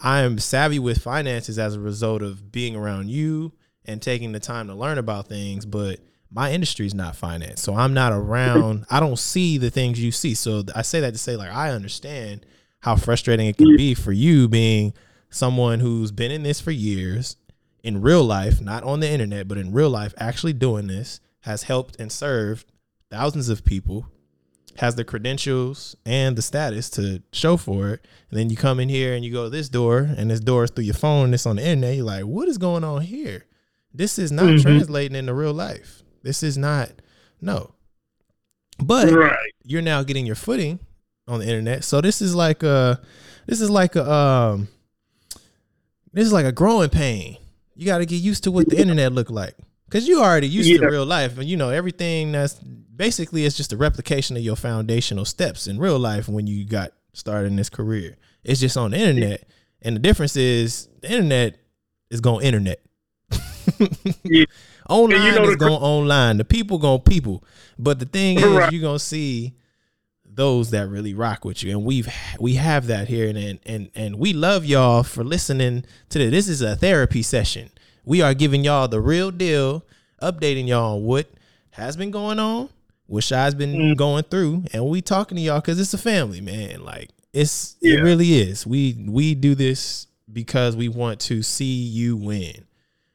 [0.00, 3.52] I am savvy with finances as a result of being around you
[3.84, 7.62] and taking the time to learn about things, but my industry is not finance.
[7.62, 10.34] So I'm not around, I don't see the things you see.
[10.34, 12.44] So I say that to say, like, I understand
[12.80, 14.92] how frustrating it can be for you being
[15.30, 17.36] someone who's been in this for years
[17.82, 21.62] in real life, not on the internet, but in real life, actually doing this, has
[21.62, 22.66] helped and served
[23.10, 24.08] thousands of people,
[24.80, 28.06] has the credentials and the status to show for it.
[28.30, 30.64] And then you come in here and you go to this door, and this door
[30.64, 31.96] is through your phone, and it's on the internet.
[31.96, 33.44] You're like, what is going on here?
[33.94, 34.62] This is not Mhm.
[34.62, 36.02] translating into real life.
[36.22, 36.90] This is not,
[37.40, 37.72] no.
[38.78, 39.52] But Right.
[39.64, 40.80] you're now getting your footing
[41.28, 41.82] on the internet.
[41.84, 43.00] So this is like a
[43.46, 44.68] this is like a um
[46.12, 47.36] this is like a growing pain.
[47.74, 49.54] You got to get used to what the internet look like
[49.90, 52.58] cuz you already used to real life and you know everything that's
[52.96, 56.92] basically it's just a replication of your foundational steps in real life when you got
[57.12, 58.16] started in this career.
[58.44, 59.46] It's just on the internet
[59.82, 61.56] and the difference is the internet
[62.10, 62.80] is going internet.
[64.24, 64.44] Yeah.
[64.88, 66.36] Online you know is the cr- going online.
[66.36, 67.44] The people going people.
[67.78, 68.72] But the thing is, Right.
[68.72, 69.54] you're gonna see
[70.24, 73.90] those that really rock with you, and we've we have that here, and and and,
[73.96, 76.30] and we love y'all for listening to this.
[76.30, 77.70] This is a therapy session.
[78.04, 79.84] We are giving y'all the real deal,
[80.22, 81.28] updating y'all on what
[81.70, 82.68] has been going on,
[83.06, 83.96] what Shy's been mm.
[83.96, 86.84] going through, and we talking to y'all because it's a family, man.
[86.84, 87.98] Like it's yeah.
[87.98, 88.66] it really is.
[88.66, 92.66] We we do this because we want to see you win.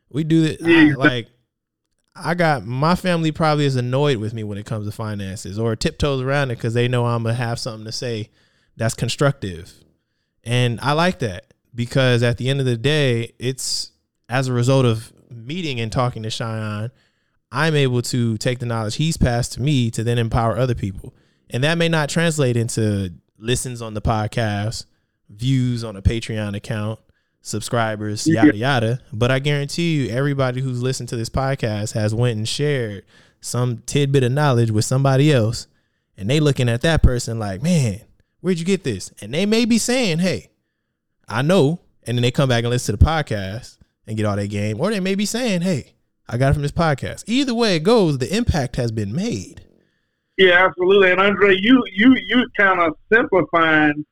[0.10, 0.94] We do it yeah.
[0.96, 1.28] like
[2.16, 5.76] I got my family probably is annoyed with me when it comes to finances or
[5.76, 8.30] tiptoes around it because they know I'm gonna have something to say
[8.78, 9.74] that's constructive,
[10.44, 13.92] and I like that because at the end of the day, it's
[14.30, 16.92] as a result of meeting and talking to Chyon
[17.52, 21.14] I'm able to take the knowledge he's passed to me to then empower other people.
[21.50, 24.86] And that may not translate into listens on the podcast,
[25.30, 27.00] views on a Patreon account,
[27.42, 29.00] subscribers, yada yada.
[29.12, 33.04] But I guarantee you, everybody who's listened to this podcast has went and shared
[33.42, 35.68] some tidbit of knowledge with somebody else,
[36.16, 38.02] and they looking at that person like, man,
[38.40, 39.12] where'd you get this?
[39.20, 40.52] And they may be saying, hey,
[41.28, 44.36] I know, and then they come back and listen to the podcast and get all
[44.36, 45.94] that game, or they may be saying, hey,
[46.32, 47.26] I got it from this podcast.
[47.28, 49.66] Either way it goes, the impact has been made.
[50.38, 51.12] Yeah, absolutely.
[51.12, 54.06] And Andre, you you you kind of simplifying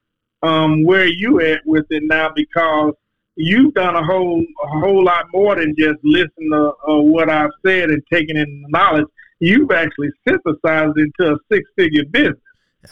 [0.43, 2.93] um, where you at with it now because
[3.37, 7.51] you've done a whole a whole lot more than just listen to uh, what I've
[7.65, 9.07] said and taking in knowledge.
[9.39, 12.35] You've actually synthesized into a six figure business.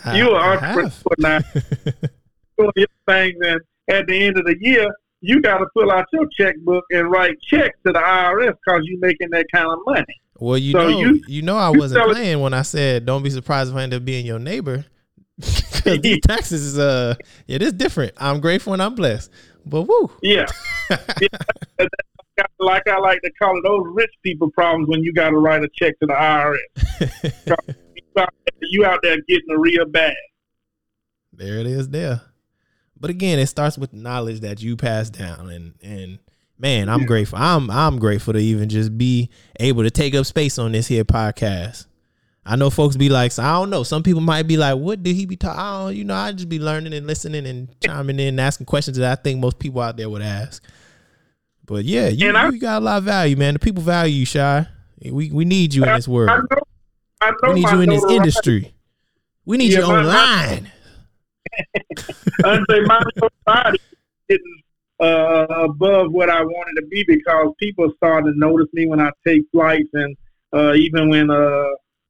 [0.06, 1.40] I, You're an entrepreneur now,
[2.58, 3.60] doing your things, and
[3.90, 4.90] at the end of the year,
[5.22, 9.00] you got to pull out your checkbook and write checks to the IRS because you're
[9.00, 10.22] making that kind of money.
[10.40, 13.30] Well, you so know, you, you know, I wasn't playing when I said, "Don't be
[13.30, 14.86] surprised if I end up being your neighbor."
[15.88, 17.16] Because these taxes is uh,
[17.48, 18.14] it is different.
[18.18, 19.32] I'm grateful and I'm blessed,
[19.66, 20.48] but woo, yeah,
[20.90, 21.28] yeah.
[22.60, 25.64] like I like to call it, those rich people problems when you got to write
[25.64, 27.76] a check to the IRS.
[28.64, 30.16] you out there getting a real bag.
[31.32, 31.90] There it is.
[31.90, 32.22] There.
[33.00, 36.20] But again, it starts with knowledge that you pass down and and
[36.58, 37.08] man, I'm yeah.
[37.08, 37.40] grateful.
[37.40, 39.30] I'm I'm grateful to even just be
[39.60, 41.86] able to take up space on this here podcast.
[42.46, 43.84] I know folks be like, so I don't know.
[43.84, 45.98] Some people might be like, what did he be talking?
[45.98, 49.20] You know, I just be learning and listening and chiming in and asking questions that
[49.20, 50.64] I think most people out there would ask.
[51.66, 53.56] But yeah, you, I, you got a lot of value, man.
[53.56, 54.66] The people value you, Shy.
[55.12, 56.30] We we need you in this world.
[56.30, 56.62] I know,
[57.20, 58.74] I know we need you in this industry.
[59.46, 60.72] We need yeah, you online.
[62.44, 63.04] Until my
[63.46, 63.80] body
[64.30, 64.62] getting
[65.00, 69.12] uh, above what I wanted to be because people started to notice me when I
[69.26, 70.16] take flights, and
[70.54, 71.68] uh, even when uh,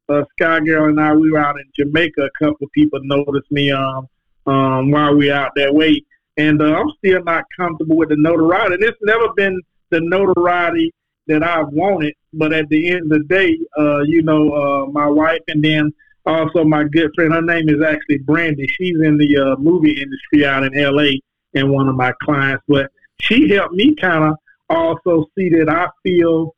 [0.10, 3.52] uh, Sky Girl and I we were out in Jamaica, a couple of people noticed
[3.52, 4.08] me um,
[4.46, 6.02] um, while we out that way,
[6.38, 8.76] and uh, I'm still not comfortable with the notoriety.
[8.76, 9.60] And it's never been
[9.90, 10.94] the notoriety
[11.28, 15.08] that I've wanted, but at the end of the day, uh, you know, uh, my
[15.08, 15.94] wife and then
[16.28, 17.34] also my good friend.
[17.34, 18.67] Her name is actually Brandy.
[18.78, 21.19] She's in the uh, movie industry out in L.A.
[21.53, 22.63] and one of my clients.
[22.67, 24.36] But she helped me kind of
[24.69, 26.53] also see that I feel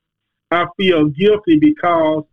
[0.51, 2.23] I feel guilty because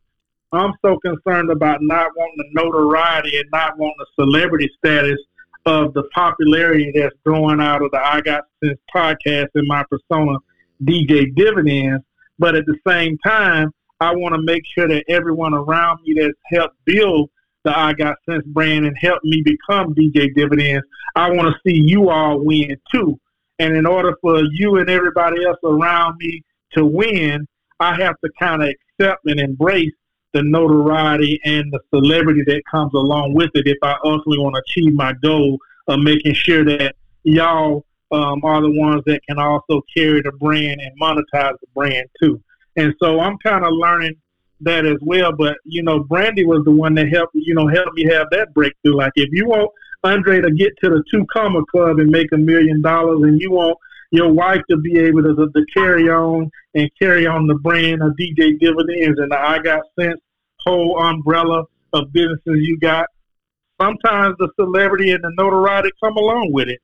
[0.53, 5.19] I'm so concerned about not wanting the notoriety and not wanting the celebrity status
[5.67, 10.39] of the popularity that's growing out of the I Got Cents podcast and my persona,
[10.83, 12.03] DJ Dividends.
[12.39, 16.39] But at the same time, I want to make sure that everyone around me that's
[16.53, 17.31] helped build
[17.65, 20.87] the I Got Cents brand and helped me become DJ Dividends,
[21.17, 23.19] I want to see you all win too.
[23.59, 26.43] And in order for you and everybody else around me
[26.73, 27.47] to win,
[27.81, 29.93] I have to kind of accept and embrace
[30.33, 34.63] the notoriety and the celebrity that comes along with it if I ultimately want to
[34.69, 36.95] achieve my goal of making sure that
[37.25, 42.07] y'all um, are the ones that can also carry the brand and monetize the brand
[42.23, 42.41] too.
[42.77, 44.17] And so I'm kind of learning
[44.61, 45.33] that as well.
[45.33, 48.55] But you know, Brandy was the one that helped you know helped me have that
[48.55, 48.97] breakthrough.
[48.97, 49.71] Like if you want
[50.05, 53.51] Andre to get to the two comma club and make a million dollars, and you
[53.51, 53.79] want
[54.13, 58.13] your wife to be able to, to carry on and carry on the brand of
[58.13, 60.21] DJ Dividends and the I Got Cents
[60.67, 63.07] whole umbrella of businesses you got.
[63.81, 66.81] Sometimes the celebrity and the notoriety come along with it,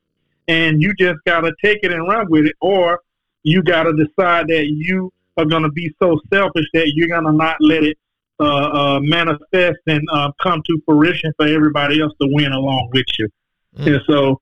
[0.49, 3.01] and you just got to take it and run with it, or
[3.43, 7.25] you got to decide that you are going to be so selfish that you're going
[7.25, 7.99] to not let it
[8.41, 13.07] uh, uh, manifest and uh, come to fruition for everybody else to win along with
[13.19, 13.29] you.
[13.79, 13.87] Mm.
[13.87, 14.41] And so,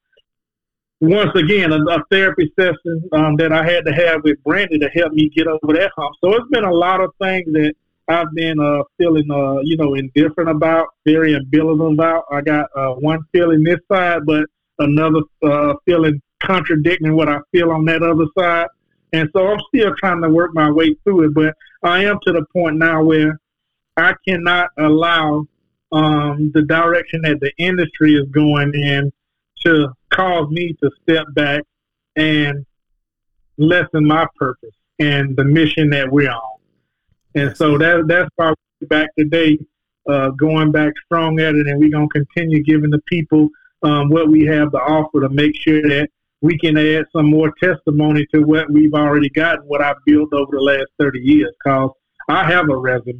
[1.01, 4.89] once again, a, a therapy session um, that I had to have with Brandy to
[4.91, 6.15] help me get over that hump.
[6.23, 7.75] So it's been a lot of things that
[8.09, 12.25] I've been uh, feeling, uh, you know, indifferent about, very ambivalent about.
[12.31, 14.45] I got uh, one feeling this side, but
[14.79, 18.67] another uh, feeling contradicting what I feel on that other side.
[19.13, 22.33] And so I'm still trying to work my way through it, but I am to
[22.33, 23.39] the point now where
[23.97, 25.47] I cannot allow
[25.93, 29.13] um, the direction that the industry is going in
[29.65, 31.63] to cause me to step back
[32.17, 32.65] and
[33.59, 36.59] lessen my purpose and the mission that we're on.
[37.35, 39.59] And so that that's why we're back today
[40.09, 43.49] uh, going back strong at it, and we're gonna continue giving the people
[43.83, 46.09] um, what we have to offer to make sure that
[46.43, 50.53] we can add some more testimony to what we've already gotten, what I've built over
[50.53, 51.53] the last 30 years.
[51.63, 51.91] Because
[52.29, 53.19] I have a resume.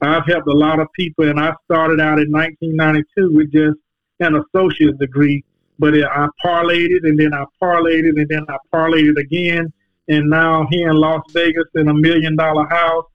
[0.00, 3.78] I've helped a lot of people, and I started out in 1992 with just
[4.20, 5.44] an associate's degree,
[5.78, 9.72] but I parlayed it, and then I parlayed it, and then I parlayed it again,
[10.08, 13.06] and now here in Las Vegas in a million dollar house,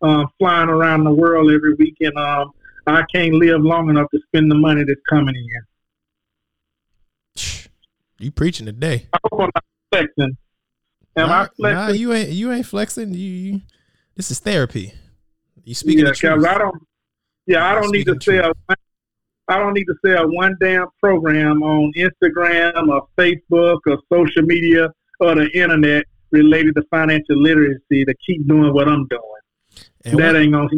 [0.00, 2.52] uh, flying around the world every week, and um,
[2.86, 5.67] I can't live long enough to spend the money that's coming in.
[8.20, 9.06] You preaching today?
[9.12, 10.36] I hope I'm not flexing.
[11.16, 11.74] Am nah, I flexing?
[11.74, 12.30] Nah, you ain't.
[12.30, 13.14] You ain't flexing.
[13.14, 13.30] You.
[13.30, 13.60] you
[14.16, 14.92] this is therapy.
[15.64, 16.48] You speaking yeah, the.
[16.48, 16.74] I don't.
[17.46, 18.52] Yeah, I don't need to sell.
[19.48, 24.92] I don't need to sell one damn program on Instagram or Facebook or social media
[25.20, 29.22] or the internet related to financial literacy to keep doing what I'm doing.
[30.04, 30.68] And that one- ain't gonna.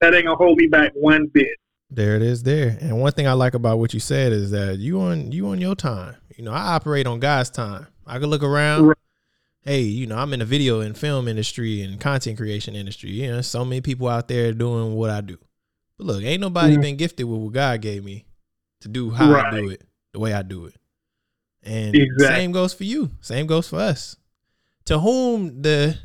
[0.00, 1.56] That ain't gonna hold me back one bit.
[1.90, 2.76] There it is there.
[2.80, 5.60] And one thing I like about what you said is that you on you on
[5.60, 6.16] your time.
[6.36, 7.86] You know, I operate on God's time.
[8.06, 8.86] I can look around.
[8.86, 8.96] Right.
[9.62, 13.10] Hey, you know, I'm in the video and film industry and content creation industry.
[13.10, 15.38] You know, so many people out there doing what I do.
[15.96, 16.80] But look, ain't nobody Mhm.
[16.82, 18.26] been gifted with what God gave me
[18.80, 19.82] to do how I do it,
[20.12, 20.74] the way I do it.
[21.62, 22.26] And Exactly.
[22.40, 23.12] same goes for you.
[23.20, 24.16] Same goes for us.
[24.86, 25.98] To whom the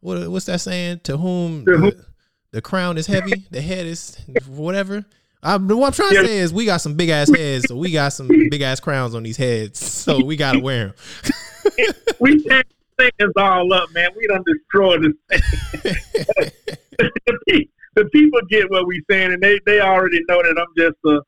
[0.00, 1.00] what what's that saying?
[1.04, 2.04] To whom To whom- the,
[2.52, 4.16] the crown is heavy, the head is
[4.48, 5.04] whatever.
[5.42, 7.92] I'm, what I'm trying to say is we got some big ass heads, so we
[7.92, 10.94] got some big ass crowns on these heads, so we gotta wear them.
[12.20, 12.66] we can't
[12.98, 14.10] say things all up, man.
[14.16, 15.40] We done destroyed this.
[16.98, 20.96] the, the people get what we saying, and they they already know that I'm just
[21.06, 21.20] a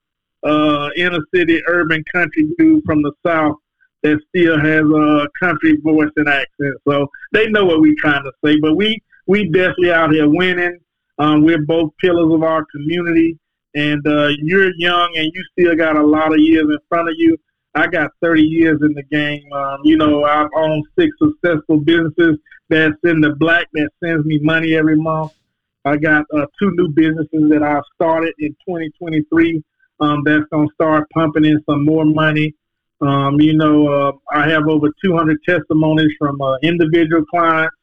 [0.47, 3.57] uh, inner city urban country dude from the south
[4.03, 6.75] that still has a country voice and accent.
[6.87, 8.59] So they know what we trying to say.
[8.61, 10.79] But we we definitely out here winning.
[11.19, 13.39] Um, we're both pillars of our community,
[13.75, 17.15] and uh, you're young and you still got a lot of years in front of
[17.17, 17.37] you.
[17.75, 19.53] I got 30 years in the game.
[19.53, 22.39] Um, you know, I've owned six successful businesses
[22.69, 25.33] that's in the black that sends me money every month.
[25.85, 29.63] I got uh, two new businesses that I've started in 2023
[30.01, 32.55] um, that's going to start pumping in some more money.
[33.01, 37.75] Um, you know, uh, I have over 200 testimonies from uh, individual clients,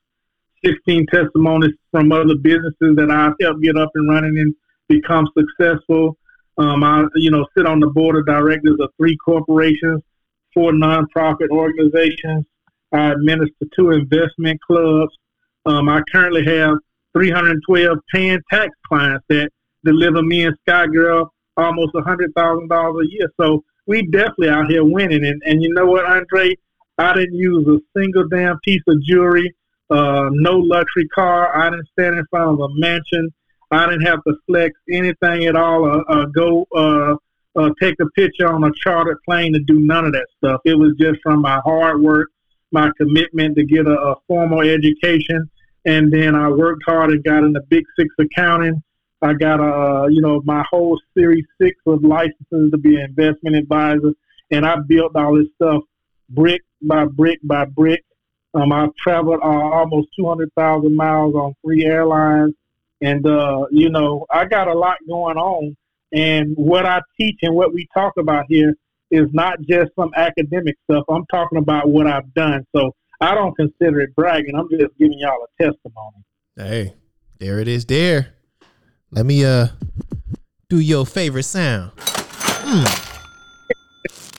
[0.64, 4.54] 16 testimonies from other businesses that I've helped get up and running and
[4.88, 6.18] become successful.
[6.58, 10.02] Um, I, you know, sit on the board of directors of three corporations,
[10.54, 12.46] four nonprofit organizations.
[12.94, 15.14] I administer two investment clubs.
[15.66, 16.78] Um, I currently have
[17.14, 19.50] 312 paying tax clients that
[19.84, 23.32] deliver me and Sky Girl almost $100,000 a year.
[23.40, 25.26] So we definitely out here winning.
[25.26, 26.56] And, and you know what, Andre?
[26.98, 29.54] I didn't use a single damn piece of jewelry,
[29.90, 31.56] uh, no luxury car.
[31.56, 33.34] I didn't stand in front of a mansion.
[33.72, 37.16] I didn't have to flex anything at all or, or go uh,
[37.56, 40.62] uh, take a picture on a chartered plane to do none of that stuff.
[40.66, 42.30] It was just from my hard work,
[42.72, 45.50] my commitment to get a, a formal education,
[45.86, 48.82] and then I worked hard and got into Big Six accounting.
[49.22, 53.04] I got a, uh, you know, my whole Series Six of licenses to be an
[53.04, 54.14] investment advisor,
[54.52, 55.84] and I built all this stuff
[56.30, 58.04] brick by brick by brick.
[58.54, 62.54] Um, I've traveled uh, almost 200,000 miles on three airlines.
[63.06, 65.78] And, uh, you know, I got a lot going on.
[66.12, 68.74] And what I teach and what we talk about here
[69.12, 71.04] is not just some academic stuff.
[71.10, 72.66] I'm talking about what I've done.
[72.76, 74.56] So I don't consider it bragging.
[74.56, 76.24] I'm just giving y'all a testimony.
[76.56, 76.96] Hey,
[77.40, 77.86] there it is.
[77.86, 78.34] There.
[79.12, 79.68] Let me uh
[80.68, 81.92] do your favorite sound.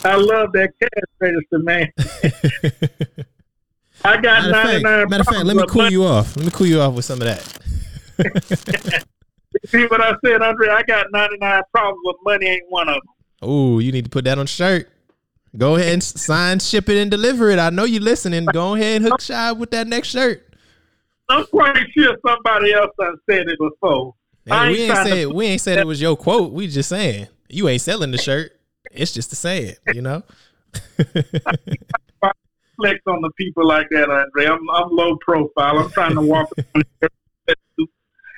[0.05, 0.91] I love that cash
[1.21, 1.93] register, man.
[4.05, 5.93] I got Matter of fact, matter of fact, let me cool money.
[5.93, 6.37] you off.
[6.37, 7.66] Let me cool you off with some of that.
[9.67, 10.69] See what I said, Andre?
[10.69, 13.15] I got 99 problems with money ain't one of them.
[13.43, 14.89] Oh, you need to put that on a shirt.
[15.57, 17.59] Go ahead and sign, ship it, and deliver it.
[17.59, 18.45] I know you're listening.
[18.47, 20.43] Go ahead and hook shy with that next shirt.
[21.29, 24.15] I'm quite sure somebody else done said it before.
[24.51, 26.53] I Hey, we ain't ain't trying to said we ain't said it was your quote.
[26.53, 28.53] We just saying you ain't selling the shirt.
[28.93, 30.23] It's just to say it, you know.
[32.77, 34.47] flex on the people like that, Andre.
[34.47, 35.79] I'm I'm low profile.
[35.79, 36.51] I'm trying to walk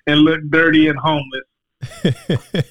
[0.08, 1.44] and look dirty and homeless.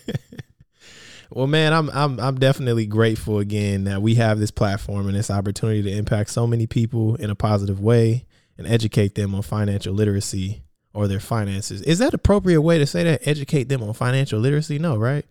[1.32, 5.30] well, man, I'm I'm I'm definitely grateful again that we have this platform and this
[5.32, 8.26] opportunity to impact so many people in a positive way
[8.58, 10.64] and educate them on financial literacy
[10.94, 11.82] or their finances.
[11.84, 13.28] Is that appropriate way to say that?
[13.28, 14.80] Educate them on financial literacy?
[14.80, 15.26] No, right?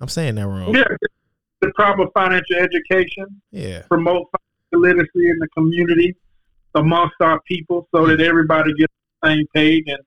[0.00, 0.74] I'm saying that wrong.
[0.74, 0.84] Yeah,
[1.60, 3.82] the proper financial education, Yeah.
[3.88, 4.28] promote
[4.70, 6.14] financial literacy in the community
[6.76, 8.92] amongst our people, so that everybody gets
[9.22, 9.84] the same page.
[9.88, 9.98] And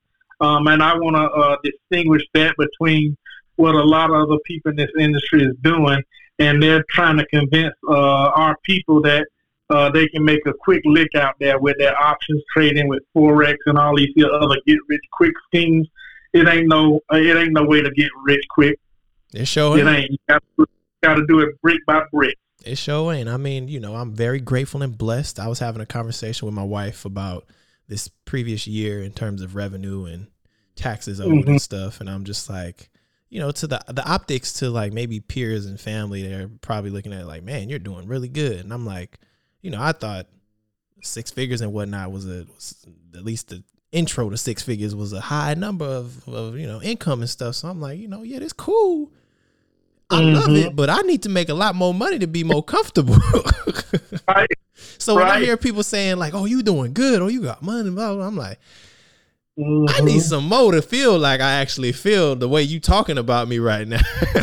[0.42, 3.16] um, and I want to uh, distinguish that between
[3.56, 6.02] what a lot of other people in this industry is doing,
[6.38, 9.26] and they're trying to convince uh, our people that
[9.70, 13.56] uh, they can make a quick lick out there with their options trading with forex
[13.66, 15.86] and all these other get rich quick schemes.
[16.32, 18.80] It ain't no it ain't no way to get rich quick.
[19.32, 20.10] It sure it ain't.
[20.10, 20.66] You
[21.02, 22.36] got to do it brick by brick.
[22.64, 23.28] It sure ain't.
[23.28, 25.38] I mean, you know, I'm very grateful and blessed.
[25.38, 27.46] I was having a conversation with my wife about
[27.88, 30.28] this previous year in terms of revenue and
[30.76, 31.50] taxes owed mm-hmm.
[31.50, 32.90] and stuff, and I'm just like,
[33.28, 37.12] you know, to the the optics to like maybe peers and family, they're probably looking
[37.12, 39.18] at like, man, you're doing really good, and I'm like,
[39.60, 40.26] you know, I thought
[41.02, 43.62] six figures and whatnot was a was at least the
[43.92, 47.54] intro to six figures was a high number of, of you know income and stuff.
[47.56, 49.12] So I'm like, you know, yeah, it's cool.
[50.10, 50.34] I mm-hmm.
[50.34, 53.16] love it, but I need to make a lot more money to be more comfortable.
[54.28, 54.50] right.
[54.98, 55.36] So when right.
[55.36, 58.26] I hear people saying like, "Oh, you doing good," "Oh, you got money," blah, blah,
[58.26, 58.58] I'm like,
[59.58, 59.84] mm-hmm.
[59.88, 63.48] I need some more to feel like I actually feel the way you talking about
[63.48, 64.00] me right now.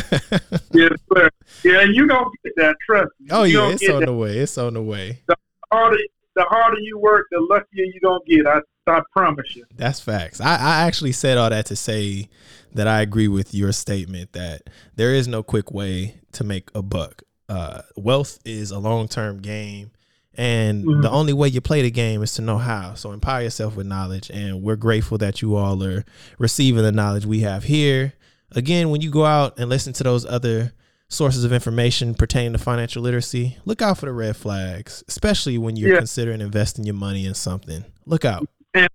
[0.72, 1.30] yes, sir.
[1.64, 2.76] Yeah, you don't get that.
[2.84, 3.28] Trust me.
[3.30, 4.06] Oh you yeah, it's on that.
[4.06, 4.38] the way.
[4.38, 5.20] It's on the way.
[5.26, 5.36] The
[5.72, 5.98] harder,
[6.36, 8.46] the harder you work, the luckier you gonna get.
[8.46, 9.64] I, I promise you.
[9.76, 10.40] That's facts.
[10.40, 12.28] I, I actually said all that to say
[12.72, 14.62] that I agree with your statement that
[14.96, 17.22] there is no quick way to make a buck.
[17.48, 19.90] Uh, wealth is a long term game.
[20.34, 21.00] And mm-hmm.
[21.00, 22.94] the only way you play the game is to know how.
[22.94, 24.30] So empower yourself with knowledge.
[24.30, 26.04] And we're grateful that you all are
[26.38, 28.14] receiving the knowledge we have here.
[28.52, 30.72] Again, when you go out and listen to those other
[31.08, 35.76] sources of information pertaining to financial literacy, look out for the red flags, especially when
[35.76, 35.98] you're yeah.
[35.98, 37.84] considering investing your money in something.
[38.06, 38.48] Look out.
[38.74, 38.88] And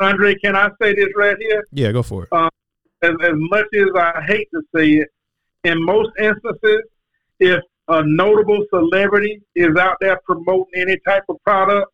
[0.00, 1.64] Andre, can I say this right here?
[1.72, 2.32] Yeah, go for it.
[2.32, 2.50] Um,
[3.02, 5.08] as, as much as I hate to say it,
[5.64, 6.82] in most instances,
[7.40, 11.90] if a notable celebrity is out there promoting any type of product,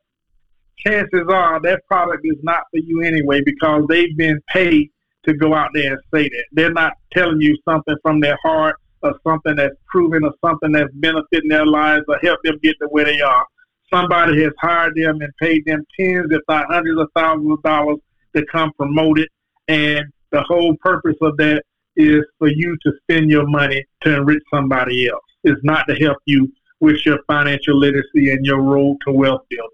[0.79, 4.91] chances are that product is not for you anyway because they've been paid
[5.25, 6.45] to go out there and say that.
[6.53, 10.93] They're not telling you something from their heart or something that's proven or something that's
[10.95, 13.47] benefiting their lives or help them get to where they are.
[13.93, 17.99] Somebody has hired them and paid them tens, if not hundreds of thousands of dollars
[18.37, 19.29] to come promote it.
[19.69, 21.65] And the whole purpose of that
[21.97, 25.23] is for you to spend your money to enrich somebody else.
[25.45, 29.69] It's not to help you with your financial literacy and your road to wealth building.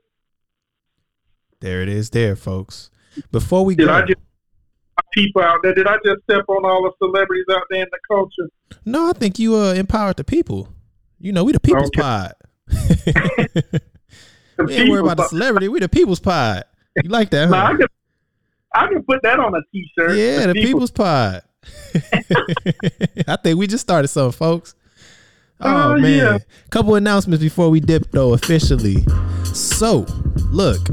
[1.60, 2.90] There it is, there, folks.
[3.30, 4.20] Before we did go, I just
[5.16, 5.74] people out there?
[5.74, 8.50] Did I just step on all the celebrities out there in the culture?
[8.84, 10.68] No, I think you uh, empowered the people.
[11.18, 12.02] You know, we the people's okay.
[12.02, 12.34] pod.
[14.58, 15.68] we ain't worry about the celebrity.
[15.68, 16.64] We the people's pod.
[17.02, 17.48] You like that?
[17.54, 17.56] Huh?
[17.56, 17.86] I, can,
[18.74, 20.16] I can put that on a t-shirt.
[20.16, 21.42] Yeah, the, the people's, people's pod.
[23.28, 24.74] I think we just started something, folks.
[25.60, 26.38] Oh uh, man, yeah.
[26.70, 29.04] couple announcements before we dip though officially.
[29.44, 30.04] So,
[30.50, 30.88] look,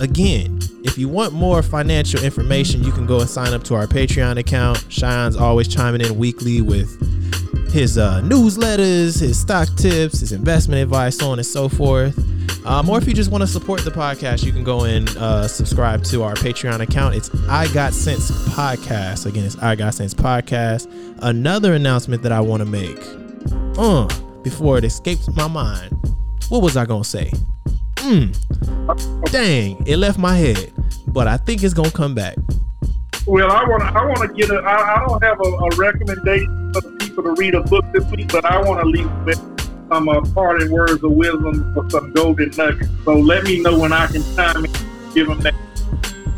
[0.00, 3.86] again, if you want more financial information, you can go and sign up to our
[3.86, 4.78] Patreon account.
[4.88, 7.00] Chyon's always chiming in weekly with
[7.72, 12.16] his uh, newsletters, his stock tips, his investment advice, so on and so forth.
[12.64, 15.48] Um, or if you just want to support the podcast, you can go and uh,
[15.48, 17.14] subscribe to our Patreon account.
[17.14, 19.26] It's I Got Cents Podcast.
[19.26, 20.88] Again, it's I Got Cents Podcast.
[21.20, 23.23] Another announcement that I want to make
[23.78, 24.08] uh,
[24.42, 25.96] before it escapes my mind.
[26.48, 27.32] What was I gonna say?
[27.96, 28.34] Mm,
[29.30, 30.72] dang, it left my head,
[31.08, 32.36] but I think it's gonna come back.
[33.26, 33.88] Well, I want to.
[33.88, 34.56] I want to get a.
[34.56, 38.04] I, I don't have a, a, recommendation for the people to read a book this
[38.10, 39.38] week, but I want to leave with
[39.88, 42.88] some uh, parting words of wisdom for some golden nuggets.
[43.04, 44.84] So let me know when I can time it.
[45.14, 45.54] Give them that.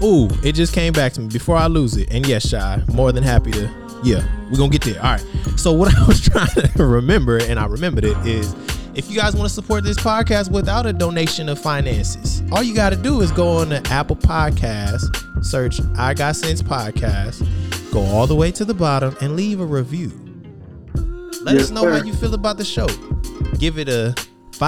[0.02, 2.08] Ooh, it just came back to me before I lose it.
[2.12, 3.66] And yes, shy, more than happy to
[4.02, 4.96] yeah, we're gonna get there.
[4.96, 5.24] All right.
[5.56, 8.54] So what I was trying to remember, and I remembered it, is
[8.94, 12.74] if you guys want to support this podcast without a donation of finances, all you
[12.74, 17.42] got to do is go on the Apple Podcast, search I Got Cents Podcast,
[17.92, 20.12] go all the way to the bottom, and leave a review.
[21.42, 21.98] Let yes, us know sir.
[21.98, 22.86] how you feel about the show.
[23.58, 24.14] Give it a